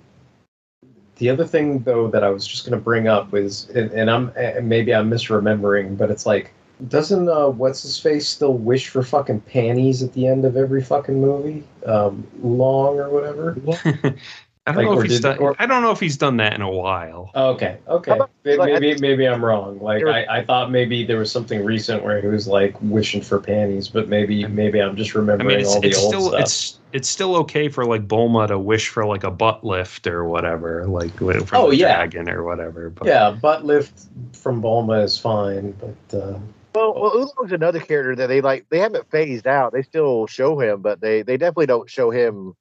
[1.17, 4.09] the other thing though that I was just going to bring up was, and, and
[4.09, 6.51] I'm and maybe I'm misremembering, but it's like,
[6.87, 10.83] doesn't uh, what's his face still wish for fucking panties at the end of every
[10.83, 13.57] fucking movie, um, long or whatever?
[14.65, 15.37] I don't Like, know if he's did- done.
[15.39, 17.31] or- I don't know if he's done that in a while.
[17.35, 18.11] Okay, okay.
[18.13, 19.77] About- Maybe, like, maybe think- maybe I'm wrong.
[19.81, 23.21] Like There- I, I thought maybe there was something recent where he was like wishing
[23.21, 26.07] for panties, but maybe maybe I'm just remembering I mean, it's all the it's old
[26.13, 26.39] still stuff.
[26.39, 30.23] it's it's still okay for like Bulma to wish for like a butt lift or
[30.23, 31.95] whatever, like from Oh, the yeah.
[31.95, 32.89] dragon or whatever.
[32.89, 36.39] But yeah, butt lift from Bulma is fine, but uh,
[36.73, 38.65] Well, well Oolong's another character that they like.
[38.69, 39.73] They haven't phased out.
[39.73, 42.53] They still show him, but they they definitely don't show him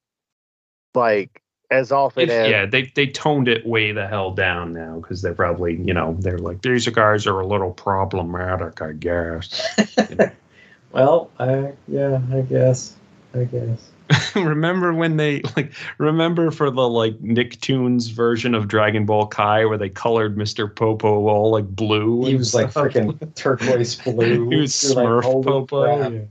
[0.95, 1.39] like
[1.73, 5.33] as often as yeah, they they toned it way the hell down now because they're
[5.33, 9.75] probably you know they're like these guys are a little problematic, I guess.
[10.91, 12.95] well, I yeah, I guess,
[13.33, 13.89] I guess.
[14.35, 19.77] remember when they like remember for the like Nicktoons version of Dragon Ball Kai where
[19.77, 20.73] they colored Mr.
[20.73, 22.25] Popo all like blue?
[22.25, 24.49] He and was like freaking turquoise blue.
[24.49, 26.27] He was You're like, Smurf holy Popo.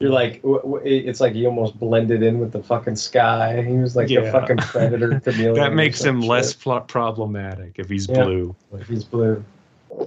[0.00, 0.04] Yeah.
[0.04, 0.40] You're like,
[0.84, 3.62] it's like he almost blended in with the fucking sky.
[3.62, 5.54] He was like the fucking predator chameleon.
[5.54, 8.24] That makes him less pl- problematic if he's Yeah.
[8.24, 8.56] blue.
[8.74, 9.44] If he's blue.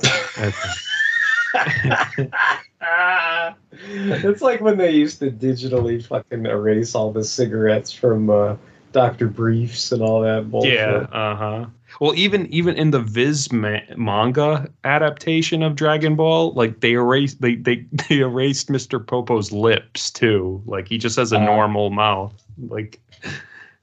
[3.91, 8.56] It's like when they used to digitally fucking erase all the cigarettes from uh,
[8.91, 9.28] Dr.
[9.28, 10.74] Briefs and all that bullshit.
[10.74, 11.66] Yeah, uh huh.
[11.99, 17.41] Well, even even in the Viz ma- manga adaptation of Dragon Ball, like they erased
[17.41, 19.03] they they they erased Mr.
[19.06, 20.61] Popo's lips too.
[20.66, 21.45] Like he just has a Uh.
[21.45, 22.34] normal mouth.
[22.68, 22.99] Like,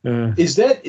[0.04, 0.82] uh, Is that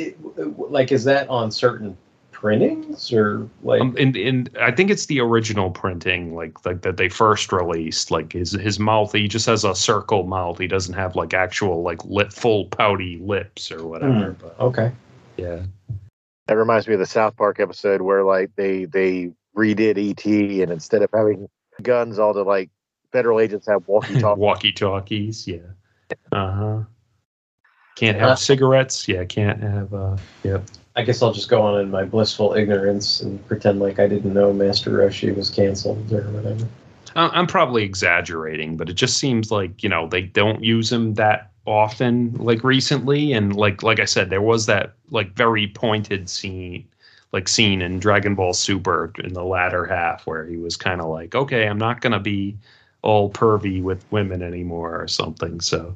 [0.70, 1.98] like is that on certain
[2.32, 6.98] printings or like um, in in I think it's the original printing, like like that
[6.98, 8.12] they first released.
[8.12, 10.60] Like his his mouth, he just has a circle mouth.
[10.60, 14.34] He doesn't have like actual like lip full pouty lips or whatever.
[14.34, 14.92] Hmm, But okay.
[15.38, 15.64] yeah.
[16.48, 20.26] That reminds me of the South Park episode where like they they redid ET
[20.62, 21.48] and instead of having
[21.82, 22.70] guns, all the like
[23.12, 24.40] federal agents have walkie talkies.
[24.42, 25.48] walkie talkies.
[25.48, 25.58] Yeah.
[26.32, 26.80] Uh huh.
[27.96, 29.08] Can't have Uh, cigarettes.
[29.08, 29.26] Yeah.
[29.26, 29.94] Can't have.
[29.94, 30.64] uh Yep.
[30.96, 34.34] I guess I'll just go on in my blissful ignorance and pretend like I didn't
[34.34, 36.68] know Master Roshi was canceled or whatever.
[37.16, 41.14] I- I'm probably exaggerating, but it just seems like you know they don't use him
[41.16, 46.30] that often, like recently, and like like I said, there was that like very pointed
[46.30, 46.88] scene,
[47.34, 51.08] like scene in Dragon Ball Super in the latter half where he was kind of
[51.08, 52.58] like, okay, I'm not gonna be
[53.04, 55.62] all pervy with women anymore or something.
[55.62, 55.96] So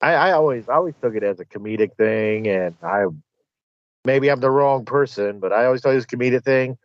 [0.00, 3.04] I, I always I always took it as a comedic thing, and I
[4.04, 6.78] maybe I'm the wrong person, but I always thought it was a comedic thing.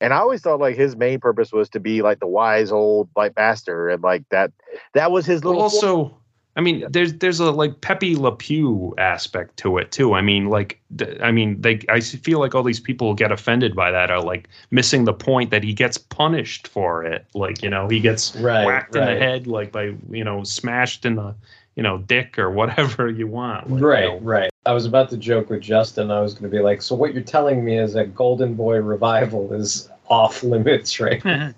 [0.00, 3.08] And I always thought like his main purpose was to be like the wise old
[3.16, 4.52] like master, and like that
[4.94, 5.62] that was his little.
[5.62, 6.16] also,
[6.56, 10.14] I mean, there's there's a like Pepe Le Pew aspect to it too.
[10.14, 13.32] I mean, like, th- I mean, they I feel like all these people who get
[13.32, 17.26] offended by that are like missing the point that he gets punished for it.
[17.34, 21.04] Like, you know, he gets Right, whacked in the head, like by you know, smashed
[21.04, 21.34] in the
[21.74, 23.70] you know, dick or whatever you want.
[23.70, 24.50] Like, right, you know, right.
[24.66, 26.10] I was about to joke with Justin.
[26.10, 28.76] I was going to be like, so what you're telling me is that Golden Boy
[28.76, 31.52] revival is off limits right now.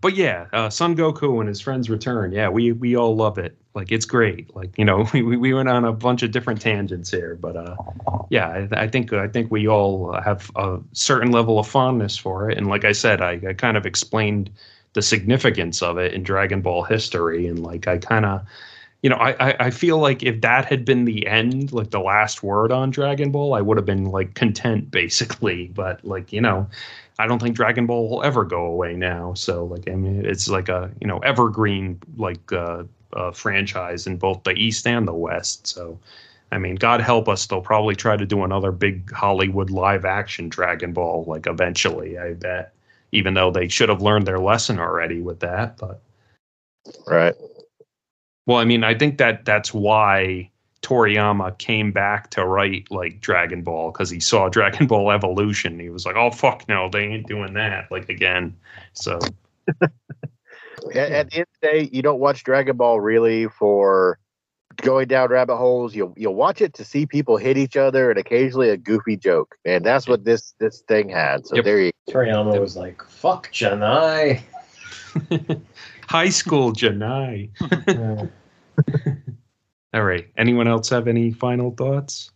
[0.00, 2.32] But yeah, uh, Son Goku and his friends return.
[2.32, 3.56] Yeah, we we all love it.
[3.74, 4.54] Like it's great.
[4.54, 7.76] Like you know, we, we went on a bunch of different tangents here, but uh,
[8.30, 12.50] yeah, I, I think I think we all have a certain level of fondness for
[12.50, 12.56] it.
[12.56, 14.50] And like I said, I, I kind of explained
[14.92, 18.42] the significance of it in Dragon Ball history, and like I kind of.
[19.00, 22.00] You know, I, I I feel like if that had been the end, like the
[22.00, 25.68] last word on Dragon Ball, I would have been like content basically.
[25.68, 26.68] But like, you know,
[27.18, 29.34] I don't think Dragon Ball will ever go away now.
[29.34, 34.16] So like I mean it's like a you know evergreen like uh, uh, franchise in
[34.16, 35.66] both the East and the West.
[35.66, 35.98] So
[36.52, 40.48] I mean God help us they'll probably try to do another big Hollywood live action
[40.48, 42.72] Dragon Ball like eventually I bet
[43.10, 46.00] even though they should have learned their lesson already with that but
[47.06, 47.34] right.
[48.46, 50.50] well I mean I think that that's why
[50.82, 55.78] Toriyama came back to write like Dragon Ball because he saw Dragon Ball Evolution.
[55.78, 58.56] He was like, "Oh fuck no, they ain't doing that like again."
[58.92, 59.18] So
[60.94, 64.18] At, at the end of the day, you don't watch Dragon Ball really for
[64.76, 65.94] going down rabbit holes.
[65.94, 69.56] You'll you'll watch it to see people hit each other and occasionally a goofy joke,
[69.64, 71.46] and that's what this this thing had.
[71.46, 71.64] So Yep.
[71.64, 71.90] there you.
[72.08, 74.40] Toriyama was like, fuck Janai.
[76.08, 77.50] high school Janai.
[79.94, 80.28] All right.
[80.36, 82.30] Anyone else have any final thoughts?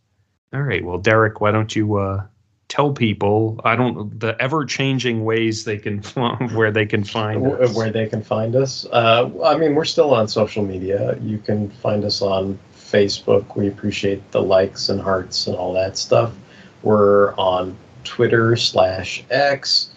[0.55, 0.85] All right.
[0.85, 2.27] Well, Derek, why don't you uh,
[2.69, 3.61] tell people?
[3.65, 6.03] I don't the ever changing ways they can
[6.55, 7.75] where they can find us.
[7.75, 8.87] where they can find us.
[8.93, 11.19] Uh, I mean, we're still on social media.
[11.21, 13.57] You can find us on Facebook.
[13.57, 16.35] We appreciate the likes and hearts and all that stuff.
[16.83, 19.91] We're on Twitter slash X.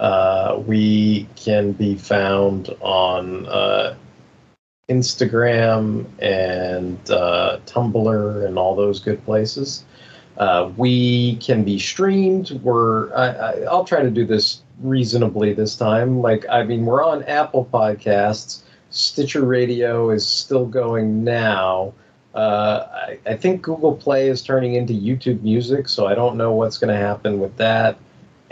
[0.00, 3.94] Uh, we can be found on uh,
[4.92, 9.84] Instagram and uh, Tumblr and all those good places.
[10.38, 12.50] Uh, we can be streamed.
[12.62, 16.20] We're I, I, I'll try to do this reasonably this time.
[16.20, 18.62] Like I mean, we're on Apple Podcasts.
[18.90, 21.94] Stitcher Radio is still going now.
[22.34, 26.52] Uh, I, I think Google Play is turning into YouTube Music, so I don't know
[26.52, 27.98] what's going to happen with that.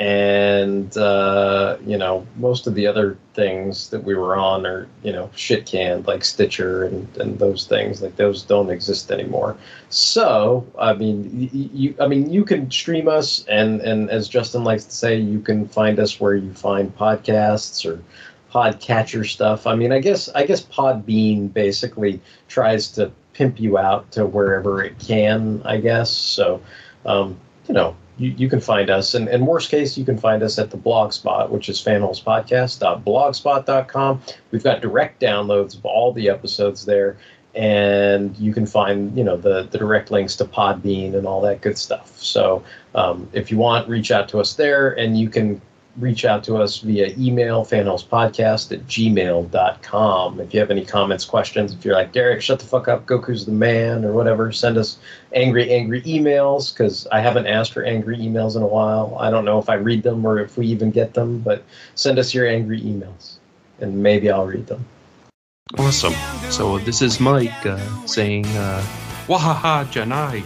[0.01, 5.13] And uh, you know, most of the other things that we were on are you
[5.13, 8.01] know shit canned, like Stitcher and, and those things.
[8.01, 9.59] Like those don't exist anymore.
[9.91, 14.85] So I mean, you, I mean, you can stream us, and and as Justin likes
[14.87, 18.03] to say, you can find us where you find podcasts or
[18.51, 19.67] podcatcher stuff.
[19.67, 24.83] I mean, I guess I guess Podbean basically tries to pimp you out to wherever
[24.83, 25.61] it can.
[25.67, 26.63] I guess so.
[27.05, 30.43] Um, you know, you, you can find us, and in worst case, you can find
[30.43, 34.23] us at the blog spot, which is fanholespodcast.blogspot.com.
[34.51, 37.17] We've got direct downloads of all the episodes there,
[37.55, 41.63] and you can find you know the the direct links to Podbean and all that
[41.63, 42.15] good stuff.
[42.19, 42.63] So
[42.95, 45.63] um, if you want, reach out to us there, and you can
[46.01, 50.41] reach out to us via email, fanholespodcast at gmail.com.
[50.41, 53.47] If you have any comments, questions, if you're like, Derek, shut the fuck up, Goku's
[53.47, 54.99] the man, or whatever, send us
[55.35, 59.17] angry, angry emails, because I haven't asked for angry emails in a while.
[59.21, 61.63] I don't know if I read them or if we even get them, but
[61.95, 63.35] send us your angry emails,
[63.81, 64.85] and maybe I'll read them.
[65.79, 66.15] Awesome.
[66.51, 68.85] So this is Mike uh, saying, uh,
[69.27, 70.43] Wahaha Janai.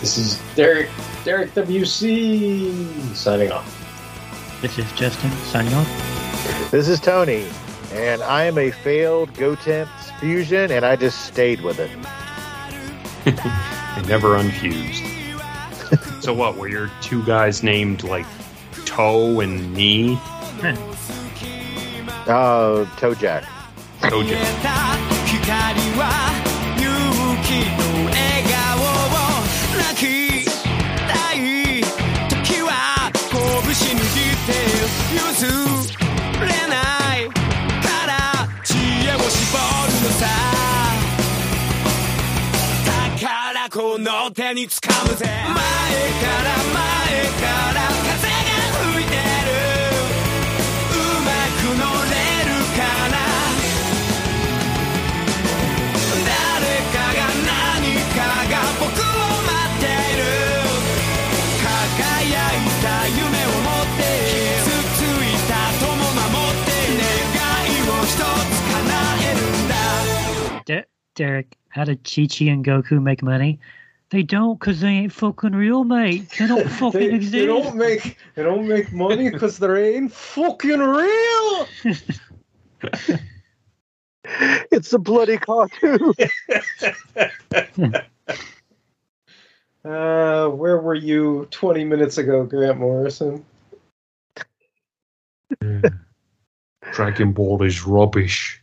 [0.00, 0.90] This is Derek,
[1.24, 3.83] Derek WC, signing off.
[4.64, 6.70] This is Justin signing off.
[6.70, 7.46] This is Tony,
[7.92, 11.90] and I am a failed Gotenks fusion, and I just stayed with it.
[13.98, 15.04] and never unfused.
[16.22, 16.56] so what?
[16.56, 18.24] Were your two guys named like
[18.86, 20.18] Toe and Knee?
[22.26, 23.44] Uh, Toe Jack.
[24.00, 24.94] Toe Jack.
[35.14, 35.46] 譲
[36.40, 38.12] れないから
[38.64, 40.26] 知恵を絞るのさ
[42.84, 46.82] だからこの手に掴むぜ前から前
[47.40, 47.93] から
[71.14, 73.58] Derek, how did Chi Chi and Goku make money?
[74.10, 76.28] They don't, cause they ain't fucking real, mate.
[76.38, 77.32] They don't fucking they, exist.
[77.32, 81.66] they don't make they don't make money because they ain't fucking real.
[84.70, 86.12] It's a bloody cartoon.
[89.84, 93.44] Uh, where were you 20 minutes ago, Grant Morrison?
[96.92, 98.62] Dragon Ball is rubbish.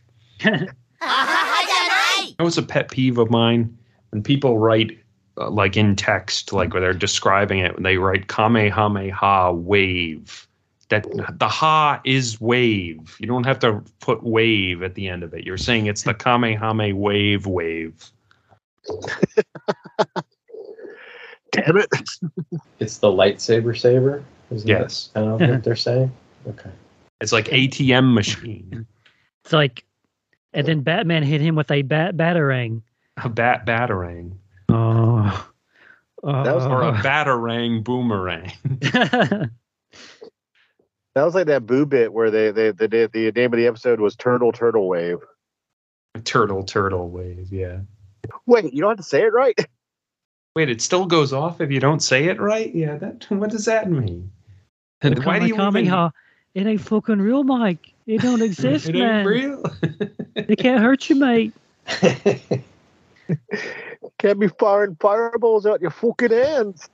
[2.42, 3.78] That was a pet peeve of mine.
[4.10, 4.98] When people write,
[5.38, 10.48] uh, like in text, like where they're describing it, they write Kamehameha wave.
[10.88, 11.06] That
[11.38, 13.14] the ha is wave.
[13.20, 15.46] You don't have to put wave at the end of it.
[15.46, 18.10] You're saying it's the Kamehameha wave wave.
[21.52, 21.86] Damn it.
[22.80, 24.24] It's the lightsaber saber.
[24.50, 25.10] Is Yes.
[25.14, 26.10] that kind of what they're saying?
[26.48, 26.72] Okay.
[27.20, 28.84] It's like ATM machine.
[29.44, 29.84] It's like,
[30.52, 32.82] and then Batman hit him with a bat batarang.
[33.22, 34.32] A bat batarang.
[34.68, 35.48] Oh.
[36.22, 36.92] That was- Or a Oh.
[37.02, 38.52] batarang boomerang.
[41.14, 44.00] That was like that boo bit where they, they the the name of the episode
[44.00, 45.18] was Turtle Turtle Wave.
[46.24, 47.80] Turtle turtle wave, yeah.
[48.46, 49.58] Wait, you don't have to say it right.
[50.56, 52.74] Wait, it still goes off if you don't say it right?
[52.74, 54.30] Yeah, that what does that mean?
[55.00, 56.12] And why do you even, Kamehameha.
[56.54, 57.91] It ain't fucking real, Mike.
[58.06, 59.18] It don't exist, it man.
[59.18, 59.62] ain't real?
[60.36, 61.52] It can't hurt you, mate.
[64.18, 66.88] Can't be firing fireballs out your fucking hands.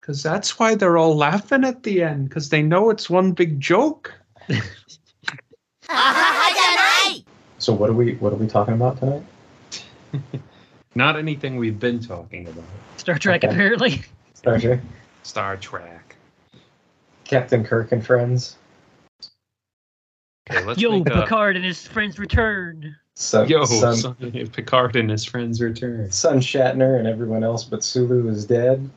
[0.00, 3.60] Because that's why they're all laughing at the end, because they know it's one big
[3.60, 4.12] joke.
[7.58, 9.22] So what are we what are we talking about tonight?
[10.94, 12.64] Not anything we've been talking about.
[12.98, 13.52] Star Trek, Okay.
[13.54, 14.02] apparently.
[14.34, 14.80] Star Trek,
[15.22, 16.16] Star Trek.
[17.24, 18.56] Captain Kirk and friends.
[20.50, 22.94] Okay, Yo, make, uh, Picard and his friends return.
[23.14, 24.14] Sun, Yo, Sun, Sun,
[24.52, 26.10] Picard and his friends return.
[26.10, 28.90] Sun Shatner and everyone else but Sulu is dead.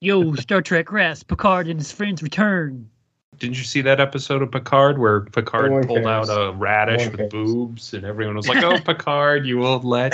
[0.00, 1.26] Yo, Star Trek rest.
[1.26, 2.88] Picard and his friends return.
[3.38, 7.10] Didn't you see that episode of Picard where Picard no pulled out a radish no
[7.16, 10.12] with boobs and everyone was like, "Oh, Picard, you old lad."